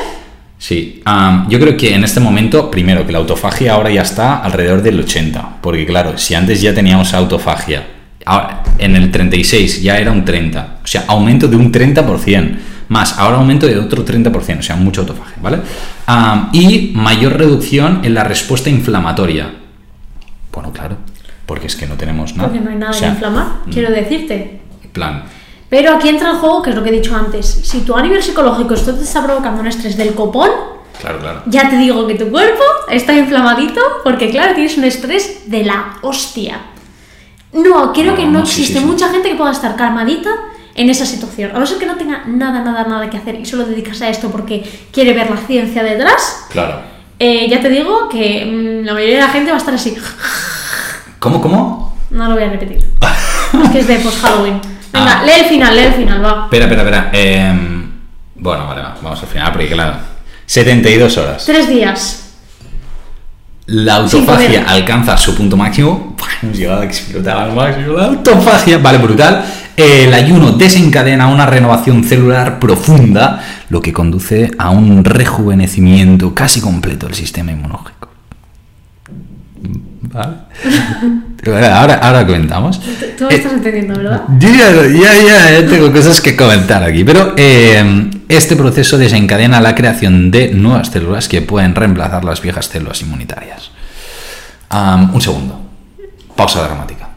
Sí, 0.58 1.02
am, 1.06 1.50
yo 1.50 1.60
creo 1.60 1.76
que 1.76 1.94
en 1.94 2.04
este 2.04 2.20
momento, 2.22 2.72
primero, 2.72 3.06
que 3.06 3.12
la 3.12 3.18
autofagia 3.20 3.74
ahora 3.74 3.90
ya 3.90 4.02
está 4.04 4.38
alrededor 4.38 4.82
del 4.82 5.00
80, 5.02 5.58
porque 5.62 5.86
claro, 5.86 6.18
si 6.18 6.34
antes 6.34 6.62
ya 6.62 6.74
teníamos 6.74 7.14
autofagia, 7.14 7.84
ahora, 8.26 8.64
en 8.78 8.96
el 8.96 9.12
36 9.12 9.82
ya 9.82 9.98
era 9.98 10.12
un 10.12 10.24
30, 10.24 10.78
o 10.84 10.88
sea, 10.88 11.04
aumento 11.08 11.48
de 11.50 11.58
un 11.58 11.72
30%, 11.74 12.58
más 12.90 13.18
ahora 13.20 13.38
aumento 13.38 13.66
de 13.68 13.78
otro 13.80 14.06
30%, 14.06 14.60
o 14.60 14.62
sea, 14.64 14.76
mucha 14.76 15.02
autofagia, 15.02 15.38
¿vale? 15.42 15.60
Am, 16.06 16.50
y 16.54 16.92
mayor 16.96 17.34
reducción 17.38 18.02
en 18.04 18.14
la 18.14 18.24
respuesta 18.24 18.70
inflamatoria. 18.70 19.54
Bueno, 20.52 20.72
claro, 20.72 20.98
porque 21.46 21.68
es 21.68 21.76
que 21.76 21.86
no 21.88 21.96
tenemos 21.96 22.36
nada. 22.36 22.50
Porque 22.50 22.64
no 22.64 22.70
hay 22.72 22.78
nada 22.78 22.92
O 22.92 22.94
sea, 22.94 23.10
que 23.10 23.14
inflamar, 23.16 23.48
mm, 23.66 23.72
quiero 23.72 23.92
decirte. 23.92 24.62
en 24.84 24.90
plan, 24.92 25.24
Pero 25.70 25.96
aquí 25.96 26.10
entra 26.10 26.30
el 26.32 26.38
juego, 26.38 26.62
que 26.62 26.70
es 26.70 26.76
lo 26.76 26.84
que 26.84 26.90
he 26.90 26.94
dicho 26.94 27.16
antes. 27.16 27.46
Si 27.46 27.82
tú 27.82 27.96
a 27.96 28.02
nivel 28.02 28.22
psicológico 28.22 28.74
esto 28.76 28.94
te 28.94 29.04
está 29.04 29.24
provocando 29.24 29.62
un 29.62 29.68
estrés 29.68 29.98
del 29.98 30.14
copón, 30.14 30.50
claro, 31.02 31.20
claro. 31.20 31.42
ya 31.48 31.70
te 31.70 31.78
digo 31.78 32.06
que 32.08 32.16
tu 32.16 32.30
cuerpo 32.30 32.64
está 32.90 33.14
inflamadito 33.18 33.82
porque, 34.04 34.30
claro, 34.30 34.54
tienes 34.54 34.78
un 34.78 34.84
estrés 34.86 35.50
de 35.50 35.64
la 35.66 35.98
hostia. 36.04 36.60
No, 37.52 37.92
creo 37.94 38.12
No, 38.12 38.16
que 38.18 38.26
no 38.26 38.40
no, 38.40 38.46
sí, 38.46 38.62
existe 38.62 38.80
sí, 38.80 38.80
sí. 38.82 38.86
mucha 38.86 39.10
gente 39.10 39.30
que 39.30 39.36
pueda 39.36 39.52
estar 39.52 39.76
calmadita 39.76 40.30
en 40.76 40.90
esa 40.90 41.06
situación. 41.06 41.52
A 41.56 41.60
no 41.60 41.66
ser 41.66 41.78
que 41.80 41.86
no 41.86 41.96
tenga 41.96 42.24
nada, 42.28 42.62
nada, 42.62 42.84
nada 42.84 43.10
que 43.10 43.18
hacer 43.18 43.36
y 43.40 43.46
solo 43.46 43.66
dedicarse 43.66 44.06
a 44.06 44.10
esto 44.10 44.30
porque 44.30 44.62
quiere 44.92 45.14
ver 45.14 45.30
la 45.30 45.38
ciencia 45.38 45.82
detrás. 45.84 46.46
Claro. 46.52 46.80
eh, 47.18 47.48
ya 47.50 47.62
te 47.62 47.70
digo 47.70 48.10
que 48.10 48.46
mm, 48.46 48.86
la 48.86 48.94
mayoría 48.94 49.16
de 49.16 49.22
la 49.22 49.30
gente 49.30 49.50
va 49.52 49.56
a 49.58 49.60
estar 49.60 49.74
así. 49.74 49.96
¿Cómo, 51.20 51.42
cómo? 51.42 51.98
No 52.12 52.28
lo 52.28 52.36
voy 52.36 52.44
a 52.44 52.50
repetir. 52.50 52.78
es 53.64 53.70
que 53.72 53.80
es 53.80 53.88
de 53.88 53.96
post-Halloween. 54.00 54.60
Venga, 54.94 55.20
Ah. 55.22 55.24
lee 55.26 55.32
el 55.44 55.46
final, 55.46 55.76
lee 55.76 55.84
el 55.84 55.94
final, 55.94 56.24
va. 56.24 56.44
Espera, 56.46 56.66
espera, 56.66 56.82
espera. 56.84 57.10
em, 57.14 57.92
bueno, 58.36 58.68
vale, 58.68 58.82
va, 58.82 58.96
vamos 59.02 59.22
al 59.22 59.28
final, 59.28 59.52
porque 59.52 59.68
claro. 59.70 59.96
72 60.46 61.18
horas. 61.18 61.44
Tres 61.46 61.68
días. 61.68 62.22
La 63.68 63.96
autofagia 63.96 64.64
alcanza 64.68 65.18
su 65.18 65.36
punto 65.36 65.58
máximo. 65.58 66.16
Hemos 66.44 66.58
llegado 66.58 66.82
a 66.82 66.86
explotar 66.86 67.38
al 67.38 67.54
máximo. 67.54 67.94
La 67.98 68.06
autofagia, 68.06 68.78
vale, 68.78 69.00
brutal. 69.00 69.44
El 69.78 70.14
ayuno 70.14 70.54
desencadena 70.54 71.28
una 71.28 71.46
renovación 71.46 72.04
celular 72.04 72.60
profunda, 72.60 73.44
lo 73.70 73.82
que 73.82 73.92
conduce 73.92 74.52
a 74.58 74.70
un 74.70 75.04
rejuvenecimiento 75.04 76.34
casi 76.34 76.62
completo 76.62 77.08
del 77.08 77.16
sistema 77.16 77.52
inmunológico. 77.52 78.10
¿Vale? 80.14 80.36
Ahora, 81.72 81.96
ahora, 81.96 82.26
comentamos. 82.26 82.80
Tú- 83.18 83.26
me 83.26 83.34
Eh, 83.34 83.38
estás 83.38 83.54
entendiendo, 83.54 83.96
¿verdad? 83.98 84.22
ya, 84.40 84.72
ya, 84.88 85.60
ya, 85.62 85.68
tengo 85.68 85.92
cosas 85.92 86.22
que 86.22 86.36
comentar 86.36 86.82
aquí, 86.84 87.04
pero 87.04 87.34
eh, 87.38 88.10
este 88.30 88.56
proceso 88.56 88.98
desencadena 88.98 89.60
la 89.62 89.76
creación 89.76 90.32
de 90.32 90.52
nuevas 90.54 90.88
células 90.90 91.28
que 91.28 91.42
pueden 91.42 91.76
reemplazar 91.76 92.24
las 92.24 92.42
viejas 92.42 92.68
células 92.68 93.02
inmunitarias. 93.02 93.72
Un 94.72 95.22
segundo. 95.22 95.60
Pausa 96.36 96.64
dramática. 96.64 97.10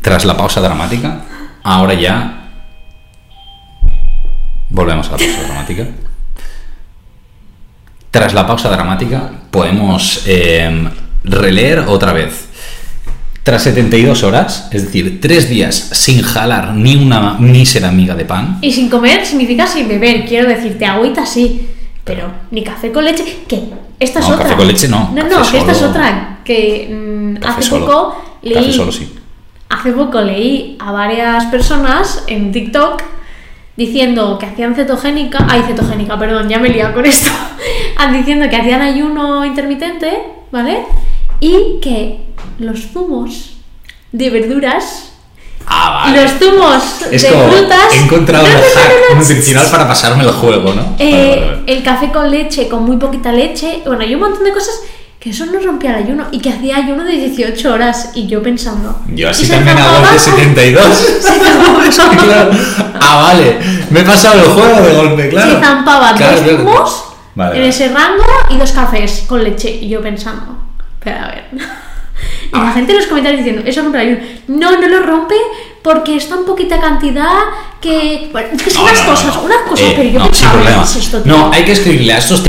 Tras 0.00 0.24
la 0.24 0.36
pausa 0.36 0.60
dramática, 0.60 1.20
ahora 1.62 1.94
ya 1.94 2.42
Volvemos 4.72 5.06
a 5.08 5.12
la 5.12 5.18
pausa 5.18 5.42
dramática. 5.42 5.86
Tras 8.10 8.32
la 8.32 8.46
pausa 8.46 8.70
dramática, 8.70 9.30
podemos 9.50 10.22
eh, 10.26 10.88
releer 11.24 11.80
otra 11.80 12.14
vez. 12.14 12.48
Tras 13.42 13.64
72 13.64 14.22
horas, 14.22 14.68
es 14.70 14.84
decir, 14.86 15.20
tres 15.20 15.50
días 15.50 15.74
sin 15.74 16.22
jalar 16.22 16.74
ni 16.74 16.96
una 16.96 17.34
mísera 17.34 17.90
miga 17.90 18.14
de 18.14 18.24
pan, 18.24 18.58
Y 18.62 18.72
sin 18.72 18.88
comer 18.88 19.26
significa 19.26 19.66
sin 19.66 19.88
beber, 19.88 20.24
quiero 20.26 20.48
decirte, 20.48 20.86
agüita 20.86 21.26
sí, 21.26 21.68
pero 22.04 22.32
ni 22.50 22.62
café 22.62 22.92
con 22.92 23.04
leche, 23.04 23.24
que 23.48 23.64
esta 23.98 24.20
es 24.20 24.26
otra. 24.26 24.44
café 24.44 24.56
con 24.56 24.66
leche 24.68 24.88
no, 24.88 25.10
No, 25.14 25.28
no, 25.28 25.50
que 25.50 25.58
esta 25.58 25.72
es 25.72 25.82
otra, 25.82 26.38
que 26.44 26.88
mm, 27.40 27.44
hace 27.44 27.62
solo. 27.62 27.86
poco 27.86 28.38
leí... 28.42 28.54
Café 28.54 28.72
solo 28.72 28.92
sí. 28.92 29.12
Hace 29.72 29.92
poco 29.92 30.20
leí 30.20 30.76
a 30.78 30.92
varias 30.92 31.46
personas 31.46 32.24
en 32.26 32.52
TikTok 32.52 33.02
diciendo 33.76 34.36
que 34.38 34.46
hacían 34.46 34.74
cetogénica, 34.74 35.46
ay 35.48 35.62
cetogénica, 35.66 36.18
perdón, 36.18 36.48
ya 36.48 36.58
me 36.58 36.68
he 36.68 36.72
liado 36.72 36.92
con 36.94 37.06
esto, 37.06 37.30
diciendo 38.12 38.48
que 38.50 38.56
hacían 38.56 38.82
ayuno 38.82 39.44
intermitente, 39.46 40.22
¿vale? 40.50 40.84
Y 41.40 41.78
que 41.80 42.20
los 42.58 42.88
zumos 42.92 43.54
de 44.12 44.28
verduras 44.30 45.08
Ah, 45.66 46.06
y 46.08 46.10
vale. 46.10 46.22
los 46.24 46.32
zumos 46.32 46.82
Es 47.10 47.22
de 47.22 47.28
como, 47.30 47.48
frutas... 47.48 47.78
he 47.94 48.00
encontrado 48.04 48.44
no, 48.48 48.50
hack 48.52 49.16
nutricional 49.16 49.66
para 49.70 49.86
pasarme 49.88 50.24
el 50.24 50.32
juego, 50.32 50.74
¿no? 50.74 50.96
eh, 50.98 51.10
Vale, 51.12 51.40
vale, 51.40 51.46
vale. 51.60 51.62
el 51.72 51.82
café 51.82 52.10
con 52.12 52.30
leche, 52.30 52.68
con 52.68 52.84
muy 52.84 52.96
poquita 52.98 53.32
leche, 53.32 53.80
bueno, 53.86 54.02
hay 54.02 54.12
un 54.14 54.20
montón 54.20 54.42
de 54.44 54.52
cosas 54.52 54.74
que 55.22 55.30
eso 55.30 55.46
no 55.46 55.60
rompía 55.60 55.90
el 55.96 56.04
ayuno 56.04 56.26
y 56.32 56.40
que 56.40 56.50
hacía 56.50 56.78
ayuno 56.78 57.04
de 57.04 57.12
18 57.12 57.72
horas 57.72 58.10
y 58.14 58.26
yo 58.26 58.42
pensando... 58.42 59.00
Yo 59.06 59.28
¿y 59.28 59.30
así 59.30 59.46
también 59.46 59.78
hago 59.78 59.98
el 60.04 60.12
de 60.14 60.18
zampaba? 60.18 60.36
72. 60.36 60.96
Se 61.90 62.02
Claro. 62.24 62.50
Ah, 63.00 63.22
vale. 63.28 63.56
Me 63.90 64.00
he 64.00 64.02
pasado 64.02 64.40
el 64.40 64.46
juego 64.50 64.80
de 64.80 64.94
golpe, 64.94 65.28
claro. 65.28 65.52
se 65.52 65.60
zampaba 65.60 66.14
Claro, 66.16 66.36
dos 66.40 66.44
claro. 66.44 67.04
Vale, 67.36 67.56
en 67.58 67.62
ese 67.64 67.88
rango 67.90 68.24
y 68.50 68.56
dos 68.56 68.72
cafés 68.72 69.24
con 69.28 69.44
leche. 69.44 69.70
Y 69.70 69.88
yo 69.90 70.02
pensando, 70.02 70.58
pero 71.02 71.16
a 71.18 71.28
ver. 71.28 71.44
Y 72.44 72.54
Ah. 72.54 72.64
la 72.64 72.72
gente 72.72 72.92
en 72.92 72.98
los 72.98 73.06
comentarios 73.06 73.42
diciendo, 73.44 73.62
eso 73.66 73.82
rompe 73.82 74.00
el 74.02 74.08
ayuno. 74.08 74.26
No, 74.48 74.72
no 74.78 74.86
lo 74.88 75.00
rompe 75.06 75.34
porque 75.82 76.16
es 76.16 76.28
tan 76.28 76.44
poquita 76.44 76.78
cantidad 76.80 77.26
que. 77.80 78.28
Bueno, 78.30 78.48
es 78.54 78.62
que 78.62 78.70
son 78.70 78.84
No, 78.84 78.90
unas 78.90 79.02
no, 79.04 79.10
cosas, 79.10 79.34
no. 79.36 79.42
unas 79.42 79.58
cosas, 79.68 79.86
Eh, 79.86 79.92
pero 79.96 80.08
yo 80.10 80.18
no, 80.18 80.24
sin 80.26 80.32
pensaba. 80.48 80.62
¿qué 80.62 80.82
es 80.84 80.96
esto, 80.96 81.22
tío? 81.22 81.32
No, 81.36 81.50
hay 81.52 81.64
que 81.64 81.72
escribirle 81.72 82.12
a 82.12 82.18
estos 82.18 82.42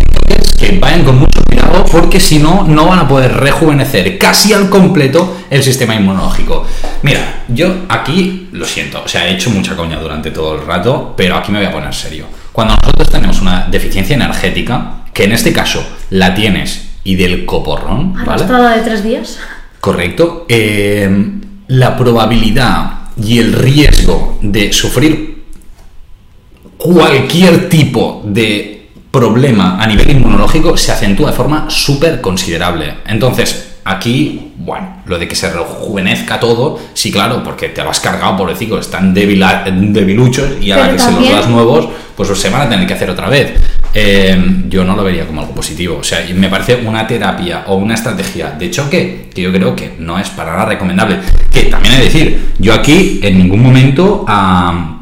que 0.64 0.80
vayan 0.80 1.04
con 1.04 1.20
mucho 1.20 1.44
cuidado 1.44 1.86
porque 1.92 2.20
si 2.20 2.40
no, 2.40 2.64
no 2.64 2.88
van 2.88 3.00
a 3.00 3.08
poder 3.08 3.34
rejuvenecer 3.34 4.18
casi 4.18 4.54
al 4.54 4.70
completo 4.70 5.38
el 5.50 5.62
sistema 5.62 5.96
inmunológico. 5.96 6.66
Mira, 7.02 7.44
yo 7.50 7.84
aquí 7.90 8.48
lo 8.52 8.66
siento, 8.66 9.04
o 9.04 9.08
sea, 9.08 9.28
he 9.28 9.34
hecho 9.34 9.50
mucha 9.50 9.76
coña 9.76 10.00
durante 10.00 10.32
todo 10.32 10.56
el 10.56 10.66
rato, 10.66 11.14
pero 11.18 11.36
aquí 11.36 11.52
me 11.52 11.60
voy 11.60 11.68
a 11.68 11.72
poner 11.72 11.94
serio. 11.94 12.26
Cuando 12.52 12.76
nosotros 12.76 13.10
tenemos 13.10 13.42
una 13.42 13.68
deficiencia 13.70 14.16
energética, 14.16 15.04
que 15.14 15.26
en 15.26 15.34
este 15.34 15.52
caso 15.52 15.86
la 16.12 16.34
tienes 16.34 16.90
y 17.04 17.16
del 17.16 17.46
coporrón, 17.46 18.14
¿vale? 18.26 18.46
De 18.46 18.82
tres 18.84 19.04
días. 19.04 19.40
Correcto. 19.80 20.46
Eh, 20.48 21.10
la 21.68 21.98
probabilidad 21.98 23.10
y 23.22 23.40
el 23.40 23.54
riesgo 23.54 24.40
de 24.42 24.72
sufrir 24.72 25.44
cualquier 26.78 27.70
tipo 27.70 28.22
de 28.26 28.83
problema 29.14 29.78
a 29.80 29.86
nivel 29.86 30.10
inmunológico 30.10 30.76
se 30.76 30.92
acentúa 30.92 31.30
de 31.30 31.38
forma 31.38 31.70
súper 31.70 32.20
considerable. 32.20 32.96
Entonces, 33.06 33.76
aquí, 33.86 34.54
bueno, 34.58 35.04
lo 35.06 35.20
de 35.20 35.28
que 35.28 35.36
se 35.36 35.54
rejuvenezca 35.54 36.40
todo, 36.40 36.80
sí, 36.96 37.12
claro, 37.12 37.44
porque 37.44 37.70
te 37.70 37.84
lo 37.84 37.92
has 37.92 38.00
cargado, 38.00 38.36
pobrecito, 38.38 38.80
están 38.80 39.14
debila- 39.14 39.64
debiluchos 39.66 40.54
y 40.60 40.72
a 40.72 40.78
la 40.78 40.92
que 40.92 40.98
se 40.98 41.12
los 41.12 41.30
das 41.30 41.48
nuevos, 41.48 41.90
pues 42.16 42.28
se 42.30 42.50
van 42.50 42.62
a 42.64 42.70
tener 42.70 42.88
que 42.88 42.94
hacer 42.96 43.12
otra 43.12 43.30
vez. 43.30 43.54
Eh, 43.94 44.36
yo 44.68 44.84
no 44.84 44.96
lo 44.96 45.04
vería 45.04 45.28
como 45.28 45.42
algo 45.42 45.54
positivo. 45.54 45.98
O 46.00 46.04
sea, 46.04 46.26
me 46.34 46.50
parece 46.50 46.78
una 46.84 47.06
terapia 47.06 47.66
o 47.68 47.76
una 47.76 47.94
estrategia 47.94 48.50
de 48.58 48.72
choque 48.72 49.30
que 49.32 49.44
yo 49.44 49.52
creo 49.54 49.76
que 49.76 49.94
no 50.00 50.18
es 50.18 50.30
para 50.32 50.54
nada 50.54 50.66
recomendable. 50.66 51.20
Que 51.52 51.66
también 51.66 51.94
he 51.94 51.98
de 52.00 52.04
decir, 52.06 52.54
yo 52.58 52.74
aquí 52.74 53.20
en 53.22 53.38
ningún 53.38 53.62
momento 53.62 54.26
ah, 54.28 55.02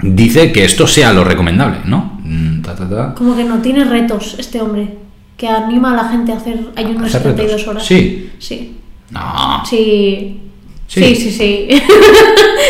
dice 0.00 0.50
que 0.50 0.64
esto 0.64 0.86
sea 0.86 1.12
lo 1.12 1.24
recomendable, 1.24 1.80
¿no? 1.84 2.09
Mm, 2.32 2.62
ta, 2.62 2.74
ta, 2.76 2.88
ta. 2.88 3.14
Como 3.14 3.34
que 3.36 3.44
no 3.44 3.58
tiene 3.60 3.84
retos 3.84 4.36
este 4.38 4.60
hombre. 4.60 4.96
Que 5.36 5.48
anima 5.48 5.92
a 5.92 6.02
la 6.02 6.08
gente 6.10 6.32
a 6.32 6.36
hacer 6.36 6.58
ayunos 6.76 7.02
de 7.02 7.08
¿Hacer 7.08 7.22
72 7.22 7.50
retos? 7.52 7.68
horas. 7.68 7.86
Sí. 7.86 8.30
Sí. 8.38 8.76
No. 9.10 9.62
Sí. 9.68 10.40
Sí. 10.86 11.02
Sí, 11.02 11.16
sí, 11.16 11.30
sí. 11.30 11.68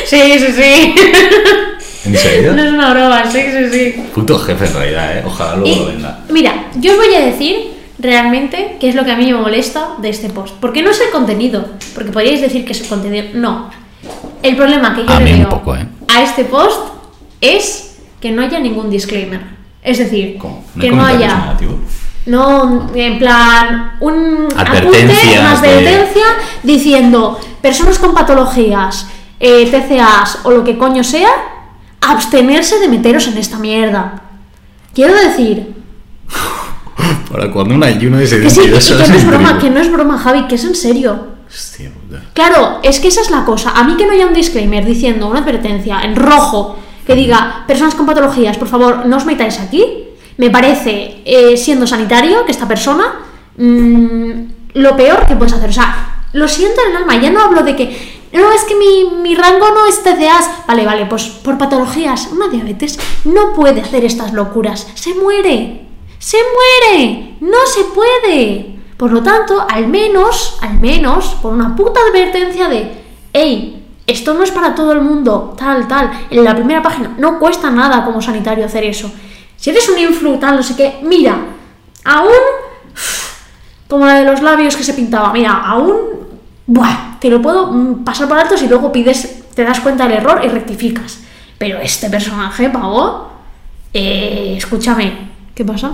sí, 0.06 0.20
sí, 0.38 0.46
sí. 0.52 0.94
¿En 2.04 2.16
serio? 2.16 2.52
No 2.54 2.62
es 2.62 2.72
una 2.72 2.92
broma, 2.94 3.30
sí, 3.30 3.40
sí, 3.42 3.70
sí. 3.72 4.02
Puto 4.14 4.38
jefe 4.38 4.66
en 4.66 4.72
realidad, 4.74 5.18
¿eh? 5.18 5.22
Ojalá 5.26 5.56
luego 5.56 5.66
Y, 5.74 5.78
lo 5.80 5.86
venda. 5.86 6.24
mira, 6.30 6.70
yo 6.76 6.92
os 6.92 6.98
voy 6.98 7.14
a 7.14 7.20
decir 7.26 7.56
realmente 7.98 8.76
qué 8.80 8.88
es 8.88 8.94
lo 8.94 9.04
que 9.04 9.10
a 9.12 9.16
mí 9.16 9.26
me 9.30 9.38
molesta 9.38 9.96
de 10.00 10.08
este 10.08 10.30
post. 10.30 10.54
Porque 10.60 10.82
no 10.82 10.90
es 10.90 11.00
el 11.00 11.10
contenido, 11.10 11.66
porque 11.94 12.10
podríais 12.10 12.40
decir 12.40 12.64
que 12.64 12.72
es 12.72 12.80
el 12.80 12.88
contenido. 12.88 13.26
No. 13.34 13.68
El 14.42 14.56
problema 14.56 14.94
que 14.94 15.02
yo 15.04 15.10
A 15.10 15.20
le 15.20 15.32
veo 15.34 15.48
poco, 15.50 15.76
¿eh? 15.76 15.86
a 16.08 16.22
este 16.22 16.44
post 16.44 16.80
es 17.42 17.89
que 18.20 18.30
no 18.30 18.42
haya 18.42 18.58
ningún 18.60 18.90
disclaimer. 18.90 19.40
Es 19.82 19.98
decir, 19.98 20.36
¿Cómo? 20.38 20.64
¿No 20.74 20.80
que 20.80 20.90
no 20.90 21.04
haya. 21.04 21.56
No, 22.26 22.90
en 22.94 23.18
plan, 23.18 23.92
un 24.00 24.46
apunte, 24.54 25.04
una 25.04 25.60
de- 25.60 25.68
advertencia 25.70 26.24
diciendo 26.62 27.40
personas 27.62 27.98
con 27.98 28.12
patologías, 28.14 29.06
eh, 29.40 29.66
TCAs 29.70 30.40
o 30.44 30.50
lo 30.50 30.62
que 30.62 30.76
coño 30.76 31.02
sea, 31.02 31.30
abstenerse 32.02 32.78
de 32.78 32.88
meteros 32.88 33.26
en 33.28 33.38
esta 33.38 33.58
mierda. 33.58 34.22
Quiero 34.94 35.14
decir, 35.14 35.74
Para 37.30 37.50
cuando 37.50 37.74
un 37.74 37.82
ayuno 37.84 38.18
de 38.18 38.24
que 38.24 38.50
sí, 38.50 38.60
y 38.60 38.80
72 38.80 38.84
que 38.88 38.94
no 39.08 39.14
es 39.14 39.22
en 39.22 39.28
broma, 39.28 39.58
que 39.58 39.70
no 39.70 39.80
es 39.80 39.90
broma, 39.90 40.18
Javi, 40.18 40.46
que 40.46 40.56
es 40.56 40.64
en 40.64 40.74
serio. 40.74 41.28
Hostia 41.48 41.90
puta. 41.90 42.22
Claro, 42.34 42.80
es 42.82 43.00
que 43.00 43.08
esa 43.08 43.20
es 43.22 43.30
la 43.30 43.44
cosa. 43.44 43.70
A 43.70 43.84
mí 43.84 43.96
que 43.96 44.04
no 44.06 44.12
haya 44.12 44.26
un 44.26 44.34
disclaimer 44.34 44.84
diciendo 44.84 45.26
una 45.28 45.40
advertencia 45.40 46.00
en 46.02 46.16
rojo 46.16 46.76
que 47.10 47.16
diga 47.16 47.64
personas 47.66 47.96
con 47.96 48.06
patologías, 48.06 48.56
por 48.56 48.68
favor, 48.68 49.04
no 49.04 49.16
os 49.16 49.26
metáis 49.26 49.58
aquí, 49.58 50.14
me 50.36 50.48
parece, 50.48 51.22
eh, 51.24 51.56
siendo 51.56 51.84
sanitario, 51.84 52.44
que 52.46 52.52
esta 52.52 52.68
persona 52.68 53.26
mm, 53.56 54.74
lo 54.74 54.96
peor 54.96 55.26
que 55.26 55.34
puedes 55.34 55.52
hacer. 55.52 55.70
O 55.70 55.72
sea, 55.72 56.22
lo 56.32 56.46
siento 56.46 56.80
en 56.82 56.92
el 56.92 56.96
alma. 56.98 57.20
Ya 57.20 57.30
no 57.30 57.42
hablo 57.42 57.64
de 57.64 57.74
que 57.74 58.22
no 58.32 58.52
es 58.52 58.62
que 58.62 58.76
mi, 58.76 59.22
mi 59.22 59.34
rango 59.34 59.70
no 59.74 59.86
es 59.86 60.04
TCAs. 60.04 60.68
Vale, 60.68 60.86
vale, 60.86 61.06
pues 61.06 61.24
por 61.24 61.58
patologías, 61.58 62.28
una 62.30 62.46
diabetes 62.46 62.96
no 63.24 63.54
puede 63.54 63.80
hacer 63.80 64.04
estas 64.04 64.32
locuras. 64.32 64.86
Se 64.94 65.12
muere. 65.12 65.88
Se 66.20 66.38
muere. 66.38 67.34
No 67.40 67.66
se 67.66 67.82
puede. 67.86 68.78
Por 68.96 69.10
lo 69.10 69.20
tanto, 69.20 69.66
al 69.68 69.88
menos, 69.88 70.58
al 70.60 70.78
menos, 70.78 71.34
por 71.42 71.54
una 71.54 71.74
puta 71.74 71.98
advertencia 72.08 72.68
de, 72.68 73.02
hey, 73.32 73.79
esto 74.10 74.34
no 74.34 74.42
es 74.42 74.50
para 74.50 74.74
todo 74.74 74.92
el 74.92 75.00
mundo, 75.00 75.54
tal, 75.56 75.86
tal, 75.86 76.10
en 76.30 76.44
la 76.44 76.54
primera 76.54 76.82
página, 76.82 77.14
no 77.18 77.38
cuesta 77.38 77.70
nada 77.70 78.04
como 78.04 78.20
sanitario 78.20 78.64
hacer 78.64 78.84
eso. 78.84 79.10
Si 79.56 79.70
eres 79.70 79.88
un 79.88 79.98
influ, 79.98 80.38
tal, 80.38 80.56
no 80.56 80.62
sé 80.62 80.74
qué, 80.74 80.98
mira, 81.02 81.38
aún, 82.04 82.30
como 83.88 84.06
la 84.06 84.14
de 84.14 84.24
los 84.24 84.42
labios 84.42 84.76
que 84.76 84.82
se 84.82 84.94
pintaba, 84.94 85.32
mira, 85.32 85.52
aún, 85.52 85.96
buah, 86.66 87.18
te 87.20 87.30
lo 87.30 87.40
puedo 87.40 87.68
mm, 87.68 88.04
pasar 88.04 88.28
por 88.28 88.38
alto 88.38 88.56
si 88.56 88.66
luego 88.68 88.90
pides, 88.90 89.44
te 89.54 89.64
das 89.64 89.80
cuenta 89.80 90.08
del 90.08 90.18
error 90.18 90.40
y 90.44 90.48
rectificas. 90.48 91.20
Pero 91.58 91.78
este 91.78 92.08
personaje, 92.08 92.70
pavo, 92.70 93.30
eh, 93.92 94.54
escúchame, 94.56 95.30
¿qué 95.54 95.64
pasa? 95.64 95.92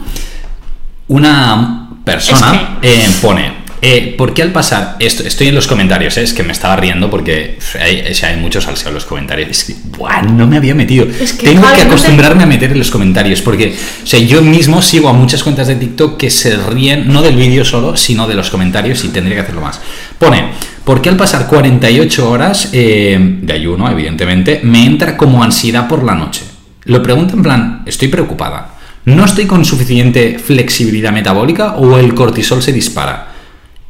Una 1.09 1.91
persona 2.05 2.79
Es 2.81 3.09
eh, 3.09 3.19
pone, 3.21 3.66
eh, 3.89 4.15
¿por 4.19 4.35
qué 4.35 4.43
al 4.43 4.51
pasar 4.51 4.97
esto? 4.99 5.23
Estoy 5.23 5.47
en 5.47 5.55
los 5.55 5.69
comentarios, 5.69 6.17
eh, 6.17 6.23
es 6.25 6.33
que 6.35 6.43
me 6.43 6.51
estaba 6.53 6.75
riendo 6.75 7.09
porque 7.09 7.57
hay, 7.81 8.01
o 8.11 8.15
sea, 8.15 8.31
hay 8.31 8.37
mucho 8.37 8.61
salseo 8.61 8.89
en 8.89 8.95
los 8.95 9.05
comentarios. 9.05 9.49
Es 9.49 9.63
que, 9.65 9.75
buah, 9.97 10.23
no 10.23 10.49
me 10.49 10.57
había 10.57 10.75
metido. 10.75 11.07
Es 11.21 11.35
que, 11.35 11.47
Tengo 11.47 11.63
que 11.63 11.69
no 11.69 11.75
te- 11.75 11.83
acostumbrarme 11.83 12.43
a 12.43 12.47
meter 12.47 12.73
en 12.73 12.79
los 12.79 12.91
comentarios 12.91 13.43
porque, 13.43 13.77
o 14.03 14.07
sea, 14.07 14.19
yo 14.19 14.43
mismo 14.43 14.83
sigo 14.83 15.09
a 15.09 15.13
muchas 15.13 15.45
cuentas 15.45 15.69
de 15.69 15.77
TikTok 15.77 16.17
que 16.17 16.31
se 16.31 16.57
ríen 16.57 17.07
no 17.13 17.23
del 17.23 17.37
vídeo 17.37 17.65
solo, 17.65 17.97
sino 17.97 18.27
de 18.27 18.35
los 18.35 18.51
comentarios 18.51 19.05
y 19.05 19.09
tendría 19.11 19.37
que 19.37 19.43
hacerlo 19.43 19.61
más. 19.61 19.81
Pone, 20.19 20.47
¿por 20.85 21.01
qué 21.01 21.09
al 21.11 21.17
pasar 21.17 21.47
48 21.47 22.29
horas 22.29 22.71
eh, 22.73 23.17
de 23.43 23.53
ayuno, 23.53 23.89
evidentemente, 23.89 24.61
me 24.65 24.85
entra 24.85 25.17
como 25.17 25.45
ansiedad 25.45 25.87
por 25.87 26.03
la 26.03 26.17
noche? 26.17 26.43
Lo 26.87 27.01
pregunto 27.05 27.35
en 27.37 27.43
plan, 27.45 27.83
estoy 27.87 28.09
preocupada. 28.09 28.75
¿No 29.05 29.25
estoy 29.25 29.47
con 29.47 29.65
suficiente 29.65 30.41
flexibilidad 30.41 31.13
metabólica 31.13 31.77
o 31.77 31.99
el 31.99 32.13
cortisol 32.15 32.61
se 32.61 32.73
dispara? 32.73 33.36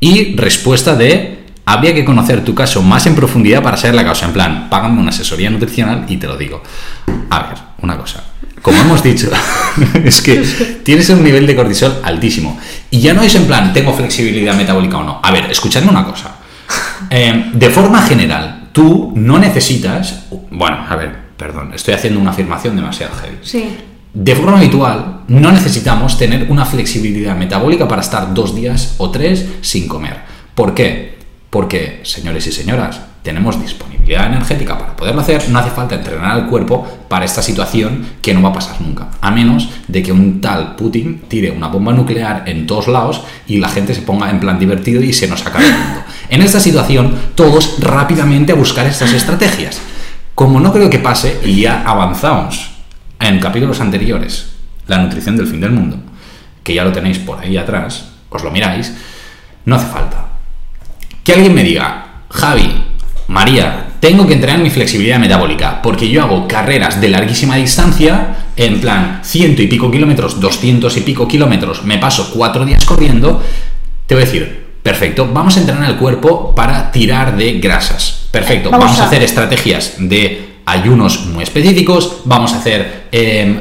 Y 0.01 0.37
respuesta 0.37 0.95
de, 0.95 1.47
habría 1.65 1.95
que 1.95 2.05
conocer 2.05 2.45
tu 2.45 2.55
caso 2.55 2.83
más 2.83 3.07
en 3.07 3.15
profundidad 3.15 3.63
para 3.63 3.77
saber 3.77 3.95
la 3.95 4.05
causa. 4.05 4.27
En 4.27 4.33
plan, 4.33 4.69
págame 4.71 5.01
una 5.01 5.11
asesoría 5.11 5.51
nutricional 5.51 6.05
y 6.09 6.17
te 6.17 6.27
lo 6.27 6.37
digo. 6.37 6.63
A 7.31 7.43
ver, 7.43 7.59
una 7.83 7.97
cosa. 7.97 8.25
Como 8.63 8.81
hemos 8.81 9.03
dicho, 9.03 9.31
es 10.05 10.23
que 10.23 10.37
tienes 10.83 11.09
un 11.11 11.23
nivel 11.23 11.47
de 11.47 11.55
cortisol 11.55 12.01
altísimo. 12.03 12.59
Y 12.91 13.01
ya 13.01 13.15
no 13.15 13.23
es 13.23 13.35
en 13.35 13.47
plan, 13.47 13.73
tengo 13.73 13.93
flexibilidad 13.93 14.55
metabólica 14.55 14.99
o 14.99 15.05
no. 15.05 15.21
A 15.23 15.31
ver, 15.31 15.51
escuchadme 15.51 15.91
una 15.91 16.05
cosa. 16.05 16.37
Eh, 17.11 17.51
de 17.53 17.71
forma 17.71 18.03
general, 18.03 18.71
tú 18.73 19.13
no 19.15 19.39
necesitas... 19.39 20.27
Bueno, 20.51 20.85
a 20.89 20.97
ver, 20.97 21.15
perdón, 21.37 21.73
estoy 21.75 21.95
haciendo 21.95 22.19
una 22.19 22.31
afirmación 22.31 22.75
demasiado 22.75 23.15
heavy. 23.17 23.39
Sí. 23.43 23.77
De 24.18 24.35
forma 24.35 24.57
habitual, 24.57 25.20
no 25.29 25.52
necesitamos 25.52 26.16
tener 26.16 26.50
una 26.50 26.64
flexibilidad 26.64 27.37
metabólica 27.37 27.87
para 27.87 28.00
estar 28.00 28.33
dos 28.33 28.55
días 28.55 28.94
o 28.96 29.11
tres 29.11 29.44
sin 29.61 29.87
comer. 29.87 30.16
¿Por 30.55 30.72
qué? 30.72 31.18
Porque, 31.50 32.00
señores 32.02 32.46
y 32.46 32.52
señoras, 32.52 32.98
tenemos 33.20 33.61
disponibilidad 33.61 34.24
energética 34.24 34.79
para 34.79 34.96
poderlo 34.96 35.20
hacer, 35.20 35.46
no 35.50 35.59
hace 35.59 35.68
falta 35.68 35.96
entrenar 35.96 36.31
al 36.31 36.46
cuerpo 36.46 36.87
para 37.09 37.26
esta 37.26 37.42
situación 37.42 38.07
que 38.22 38.33
no 38.33 38.40
va 38.40 38.48
a 38.48 38.55
pasar 38.55 38.81
nunca, 38.81 39.09
a 39.20 39.31
menos 39.31 39.68
de 39.87 40.02
que 40.02 40.12
un 40.12 40.40
tal 40.40 40.76
Putin 40.76 41.24
tire 41.29 41.50
una 41.50 41.68
bomba 41.68 41.92
nuclear 41.92 42.44
en 42.46 42.66
todos 42.66 42.88
lados 42.88 43.20
y 43.46 43.59
la 43.59 43.68
gente 43.68 43.94
se 43.94 44.00
ponga 44.00 44.31
en 44.31 44.40
plan 44.40 44.59
divertido 44.59 45.02
y 45.02 45.12
se 45.12 45.29
nos 45.29 45.44
acabe 45.44 45.66
el 45.66 45.72
mundo. 45.72 46.00
En 46.31 46.40
esta 46.40 46.59
situación, 46.59 47.14
todos 47.35 47.76
rápidamente 47.81 48.52
a 48.52 48.57
buscar 48.57 48.87
estas 48.87 49.12
estrategias. 49.12 49.79
Como 50.35 50.59
no 50.59 50.72
creo 50.72 50.88
que 50.88 51.00
pase, 51.00 51.38
y 51.44 51.61
ya 51.61 51.83
avanzamos 51.83 52.76
en 53.29 53.41
capítulos 53.41 53.81
anteriores, 53.81 54.53
la 54.87 54.99
nutrición 54.99 55.37
del 55.37 55.47
fin 55.47 55.61
del 55.61 55.71
mundo, 55.71 55.99
que 56.62 56.75
ya 56.75 56.85
lo 56.85 56.93
tenéis 56.93 57.19
por 57.19 57.39
ahí 57.39 57.57
atrás, 57.57 58.09
os 58.29 58.43
lo 58.43 58.51
miráis, 58.51 58.93
no 59.65 59.77
hace 59.77 59.87
falta. 59.87 60.27
Que 61.25 61.33
alguien 61.33 61.55
me 61.55 61.65
diga, 61.65 62.23
Javi, 62.31 62.85
María, 63.29 63.87
tengo 64.01 64.27
que 64.27 64.35
entrenar 64.35 64.61
mi 64.61 64.71
flexibilidad 64.71 65.19
metabólica, 65.19 65.83
porque 65.83 66.09
yo 66.09 66.23
hago 66.23 66.47
carreras 66.47 67.01
de 67.01 67.09
larguísima 67.09 67.57
distancia, 67.57 68.37
en 68.57 68.81
plan 68.81 69.21
ciento 69.25 69.62
y 69.62 69.67
pico 69.67 69.91
kilómetros, 69.91 70.41
doscientos 70.41 70.97
y 70.97 71.01
pico 71.01 71.27
kilómetros, 71.27 71.85
me 71.85 71.99
paso 71.99 72.31
cuatro 72.33 72.65
días 72.65 72.85
corriendo, 72.85 73.43
te 74.07 74.15
voy 74.15 74.23
a 74.23 74.27
decir, 74.27 74.67
perfecto, 74.83 75.29
vamos 75.33 75.57
a 75.57 75.61
entrenar 75.61 75.91
el 75.91 75.97
cuerpo 75.97 76.55
para 76.55 76.93
tirar 76.93 77.37
de 77.37 77.59
grasas. 77.59 78.29
Perfecto, 78.31 78.71
vamos, 78.71 79.01
a 79.01 79.07
hacer 79.07 79.23
estrategias 79.23 79.95
de 79.99 80.46
ayunos 80.66 81.26
muy 81.26 81.44
específicos, 81.44 82.18
vamos 82.24 82.52
a 82.52 82.59
hacer 82.59 83.07
em, 83.12 83.57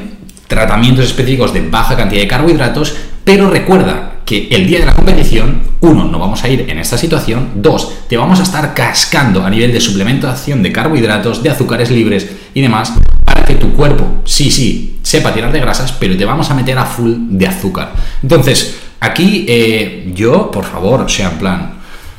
tratamientos 0.48 1.04
específicos 1.04 1.54
de 1.54 1.68
baja 1.68 1.96
cantidad 1.96 2.20
de 2.20 2.28
carbohidratos, 2.28 2.94
pero 3.24 3.48
recuerda 3.48 4.16
que 4.24 4.48
el 4.50 4.66
día 4.66 4.80
de 4.80 4.86
la 4.86 4.94
competición, 4.94 5.60
uno, 5.80 6.04
no 6.04 6.18
vamos 6.18 6.42
a 6.42 6.48
ir 6.48 6.66
en 6.68 6.78
esta 6.78 6.98
situación, 6.98 7.50
dos, 7.54 7.92
te 8.08 8.16
vamos 8.16 8.40
a 8.40 8.42
estar 8.42 8.74
cascando 8.74 9.44
a 9.44 9.50
nivel 9.50 9.72
de 9.72 9.80
suplementación 9.80 10.64
de 10.64 10.72
carbohidratos, 10.72 11.44
de 11.44 11.50
azúcares 11.50 11.92
libres 11.92 12.28
y 12.52 12.60
demás, 12.60 12.92
para 13.24 13.44
que 13.44 13.54
tu 13.54 13.72
cuerpo, 13.72 14.22
sí, 14.24 14.50
sí, 14.50 14.98
sepa 15.02 15.32
tirar 15.32 15.52
de 15.52 15.60
grasas, 15.60 15.92
pero 15.92 16.16
te 16.16 16.24
vamos 16.24 16.50
a 16.50 16.54
meter 16.54 16.76
a 16.76 16.84
full 16.84 17.12
de 17.30 17.46
azúcar. 17.46 17.92
Entonces, 18.20 18.80
aquí 18.98 19.46
eh, 19.48 20.12
yo, 20.12 20.50
por 20.50 20.64
favor, 20.64 21.08
sea, 21.08 21.30
en 21.30 21.38
plan, 21.38 21.75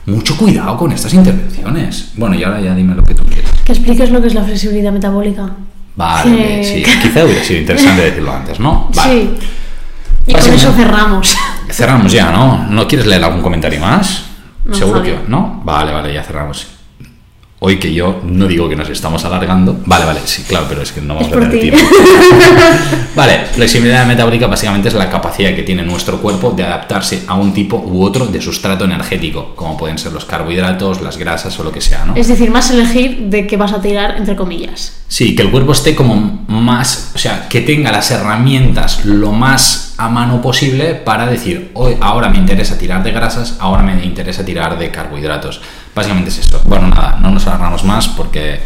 mucho 0.07 0.37
cuidado 0.37 0.77
con 0.77 0.91
estas 0.91 1.13
intervenciones. 1.13 2.11
Bueno, 2.15 2.35
y 2.35 2.43
ahora 2.43 2.61
ya 2.61 2.73
dime 2.73 2.95
lo 2.95 3.03
que 3.03 3.13
tú 3.13 3.23
quieras. 3.25 3.51
Que 3.63 3.73
expliques 3.73 4.09
lo 4.09 4.21
que 4.21 4.27
es 4.27 4.33
la 4.33 4.43
flexibilidad 4.43 4.91
metabólica. 4.91 5.49
Vale, 5.95 6.63
sí, 6.63 6.83
quizá 7.01 7.25
hubiera 7.25 7.43
sido 7.43 7.59
interesante 7.59 8.03
decirlo 8.03 8.31
antes, 8.31 8.59
¿no? 8.59 8.89
Vale. 8.95 9.21
Sí. 9.21 9.37
Y 10.27 10.33
con 10.33 10.53
eso 10.53 10.71
cerramos. 10.73 11.35
Cerramos 11.69 12.11
ya, 12.11 12.31
¿no? 12.31 12.67
¿No 12.69 12.87
quieres 12.87 13.07
leer 13.07 13.23
algún 13.23 13.41
comentario 13.41 13.79
más? 13.79 14.23
Seguro 14.71 15.01
que 15.01 15.17
no. 15.27 15.61
Vale, 15.63 15.91
vale, 15.91 16.13
ya 16.13 16.23
cerramos. 16.23 16.67
Hoy 17.59 17.79
que 17.79 17.91
yo 17.91 18.21
no 18.23 18.45
digo 18.45 18.69
que 18.69 18.75
nos 18.75 18.87
estamos 18.87 19.25
alargando. 19.25 19.79
Vale, 19.85 20.05
vale, 20.05 20.19
sí, 20.25 20.43
claro, 20.43 20.67
pero 20.69 20.83
es 20.83 20.91
que 20.91 21.01
no 21.01 21.15
vamos 21.15 21.29
a 21.29 21.39
tener 21.39 21.59
tiempo. 21.59 21.79
vale, 23.15 23.45
flexibilidad 23.51 24.05
metabólica 24.05 24.45
básicamente 24.45 24.89
es 24.89 24.93
la 24.93 25.09
capacidad 25.09 25.55
que 25.55 25.63
tiene 25.63 25.81
nuestro 25.81 26.21
cuerpo 26.21 26.51
de 26.51 26.63
adaptarse 26.63 27.23
a 27.25 27.33
un 27.33 27.53
tipo 27.53 27.77
u 27.77 28.03
otro 28.03 28.27
de 28.27 28.39
sustrato 28.41 28.85
energético, 28.85 29.55
como 29.55 29.75
pueden 29.75 29.97
ser 29.97 30.13
los 30.13 30.25
carbohidratos, 30.25 31.01
las 31.01 31.17
grasas 31.17 31.59
o 31.59 31.63
lo 31.63 31.71
que 31.71 31.81
sea, 31.81 32.05
¿no? 32.05 32.15
Es 32.15 32.27
decir, 32.27 32.51
más 32.51 32.69
elegir 32.69 33.21
de 33.21 33.47
qué 33.47 33.57
vas 33.57 33.73
a 33.73 33.81
tirar, 33.81 34.17
entre 34.17 34.35
comillas. 34.35 34.93
Sí, 35.07 35.35
que 35.35 35.41
el 35.41 35.49
cuerpo 35.49 35.71
esté 35.71 35.95
como 35.95 36.45
más, 36.47 37.11
o 37.15 37.17
sea, 37.17 37.49
que 37.49 37.61
tenga 37.61 37.91
las 37.91 38.11
herramientas 38.11 39.03
lo 39.03 39.31
más 39.31 39.95
a 39.97 40.09
mano 40.09 40.43
posible 40.43 40.93
para 40.93 41.25
decir, 41.25 41.71
hoy, 41.73 41.97
ahora 42.01 42.29
me 42.29 42.37
interesa 42.37 42.77
tirar 42.77 43.01
de 43.03 43.11
grasas, 43.11 43.55
ahora 43.59 43.81
me 43.81 44.05
interesa 44.05 44.45
tirar 44.45 44.77
de 44.77 44.91
carbohidratos. 44.91 45.59
Básicamente 45.97 46.29
es 46.29 46.37
eso. 46.39 46.61
Bueno, 46.65 46.87
nada, 46.87 47.17
no 47.21 47.31
nos 47.31 47.45
alargamos 47.47 47.83
más 47.83 48.07
porque 48.09 48.59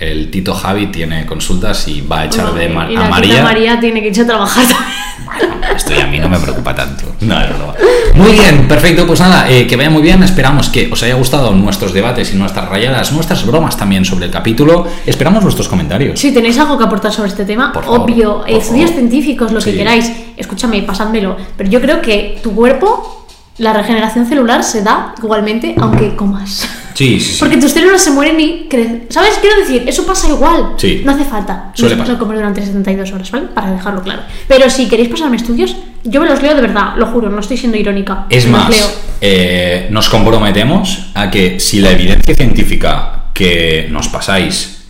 el 0.00 0.30
Tito 0.30 0.54
Javi 0.54 0.86
tiene 0.86 1.26
consultas 1.26 1.86
y 1.88 2.00
va 2.00 2.20
a 2.20 2.24
echar 2.26 2.52
de 2.54 2.64
y 2.64 2.66
a 2.96 3.08
María. 3.08 3.20
tita 3.20 3.42
María 3.42 3.80
tiene 3.80 4.00
que 4.00 4.08
irse 4.08 4.22
a 4.22 4.26
trabajar 4.26 4.64
también. 4.66 4.88
Bueno, 5.26 5.66
esto 5.76 5.92
ya 5.94 6.04
a 6.04 6.06
mí 6.06 6.18
no 6.18 6.28
me 6.28 6.38
preocupa 6.38 6.74
tanto. 6.74 7.04
No, 7.20 7.34
no, 7.40 7.58
no. 7.58 7.74
Muy 8.14 8.32
bien, 8.32 8.66
perfecto. 8.68 9.06
Pues 9.06 9.20
nada, 9.20 9.50
eh, 9.50 9.66
que 9.66 9.76
vaya 9.76 9.90
muy 9.90 10.00
bien. 10.02 10.22
Esperamos 10.22 10.68
que 10.70 10.88
os 10.90 11.02
haya 11.02 11.14
gustado 11.14 11.50
nuestros 11.52 11.92
debates 11.92 12.32
y 12.32 12.36
nuestras 12.36 12.68
rayadas, 12.68 13.12
nuestras 13.12 13.44
bromas 13.44 13.76
también 13.76 14.04
sobre 14.04 14.26
el 14.26 14.30
capítulo. 14.30 14.86
Esperamos 15.04 15.42
vuestros 15.42 15.68
comentarios. 15.68 16.18
Si 16.18 16.32
tenéis 16.32 16.56
algo 16.58 16.78
que 16.78 16.84
aportar 16.84 17.12
sobre 17.12 17.28
este 17.28 17.44
tema, 17.44 17.72
Por 17.72 17.84
favor, 17.84 18.00
obvio, 18.00 18.38
por 18.38 18.48
estudios 18.50 18.90
favor. 18.90 19.00
científicos, 19.00 19.52
lo 19.52 19.60
Sí. 19.60 19.72
que 19.72 19.78
queráis, 19.78 20.10
escúchame, 20.36 20.80
pasádmelo. 20.82 21.36
Pero 21.56 21.68
yo 21.68 21.80
creo 21.80 22.00
que 22.00 22.38
tu 22.42 22.54
cuerpo, 22.54 23.17
la 23.58 23.72
regeneración 23.72 24.26
celular 24.26 24.62
se 24.62 24.82
da 24.82 25.14
igualmente 25.22 25.74
aunque 25.80 26.14
comas. 26.14 26.68
Sí, 26.94 27.20
sí, 27.20 27.32
sí. 27.32 27.36
Porque 27.40 27.56
tus 27.56 27.72
células 27.72 28.02
se 28.02 28.10
mueren 28.10 28.38
y 28.40 28.66
crecen. 28.68 29.06
¿Sabes? 29.08 29.38
Quiero 29.40 29.56
decir, 29.60 29.84
eso 29.86 30.06
pasa 30.06 30.28
igual. 30.28 30.74
Sí. 30.76 31.02
No 31.04 31.12
hace 31.12 31.24
falta. 31.24 31.70
Suele 31.74 31.96
no, 31.96 32.02
pasar. 32.02 32.18
comer 32.18 32.36
durante 32.38 32.64
72 32.64 33.12
horas, 33.12 33.30
¿vale? 33.30 33.46
Para 33.48 33.72
dejarlo 33.72 34.02
claro. 34.02 34.22
Pero 34.46 34.70
si 34.70 34.88
queréis 34.88 35.08
pasarme 35.08 35.36
estudios, 35.36 35.76
yo 36.04 36.20
me 36.20 36.28
los 36.28 36.40
leo 36.42 36.54
de 36.54 36.60
verdad, 36.60 36.94
lo 36.96 37.06
juro, 37.06 37.28
no 37.28 37.40
estoy 37.40 37.56
siendo 37.56 37.76
irónica. 37.76 38.26
Es 38.30 38.46
Me 38.46 38.52
más, 38.52 38.70
leo. 38.70 38.86
eh, 39.20 39.88
nos 39.90 40.08
comprometemos 40.08 41.10
a 41.14 41.30
que 41.30 41.58
si 41.60 41.80
la 41.80 41.90
evidencia 41.90 42.34
científica 42.34 43.24
que 43.34 43.88
nos 43.90 44.08
pasáis, 44.08 44.84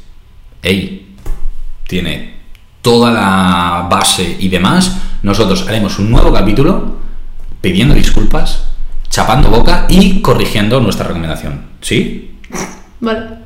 hey, 0.63 1.15
tiene 1.87 2.35
toda 2.83 3.11
la 3.11 3.89
base 3.91 4.37
y 4.39 4.49
demás, 4.49 4.97
nosotros 5.23 5.67
haremos 5.69 5.99
un 5.99 6.11
nuevo 6.11 6.33
capítulo 6.33 6.98
pidiendo 7.61 7.95
disculpas, 7.95 8.65
chapando 9.09 9.51
boca 9.51 9.87
y 9.89 10.21
corrigiendo 10.21 10.81
nuestra 10.81 11.07
recomendación. 11.07 11.63
¿Sí? 11.81 12.39
Vale. 13.01 13.39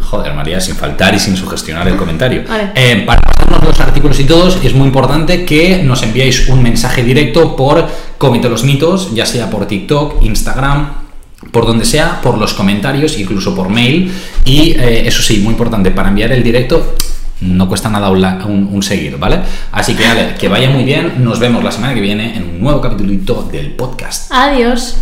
Joder, 0.00 0.34
María, 0.34 0.60
sin 0.60 0.76
faltar 0.76 1.14
y 1.14 1.18
sin 1.18 1.36
sugestionar 1.36 1.88
el 1.88 1.96
comentario. 1.96 2.44
Vale. 2.48 2.70
Eh, 2.74 3.04
para 3.06 3.20
pasarnos 3.20 3.64
los 3.64 3.80
artículos 3.80 4.18
y 4.20 4.24
todos, 4.24 4.58
es 4.62 4.74
muy 4.74 4.86
importante 4.86 5.44
que 5.44 5.82
nos 5.82 6.02
enviéis 6.02 6.48
un 6.48 6.62
mensaje 6.62 7.02
directo 7.02 7.56
por 7.56 7.88
Comete 8.18 8.48
los 8.48 8.64
Mitos, 8.64 9.14
ya 9.14 9.26
sea 9.26 9.50
por 9.50 9.66
TikTok, 9.66 10.22
Instagram, 10.22 10.92
por 11.50 11.66
donde 11.66 11.84
sea, 11.84 12.20
por 12.20 12.38
los 12.38 12.54
comentarios, 12.54 13.18
incluso 13.18 13.54
por 13.54 13.68
mail. 13.68 14.12
Y 14.44 14.72
eh, 14.72 15.06
eso 15.06 15.22
sí, 15.22 15.38
muy 15.38 15.52
importante, 15.52 15.90
para 15.90 16.10
enviar 16.10 16.32
el 16.32 16.42
directo 16.42 16.94
no 17.42 17.68
cuesta 17.68 17.88
nada 17.88 18.10
un, 18.10 18.68
un, 18.72 18.82
seguir, 18.82 19.18
¿vale? 19.18 19.40
Así 19.72 19.94
que, 19.94 20.06
Ale, 20.06 20.34
que 20.38 20.48
vaya 20.48 20.70
muy 20.70 20.84
bien. 20.84 21.24
Nos 21.24 21.38
vemos 21.38 21.62
la 21.62 21.72
semana 21.72 21.94
que 21.94 22.00
viene 22.00 22.36
en 22.36 22.44
un 22.44 22.60
nuevo 22.60 22.80
capítulo 22.80 23.12
del 23.50 23.72
podcast. 23.72 24.30
Adiós. 24.32 24.96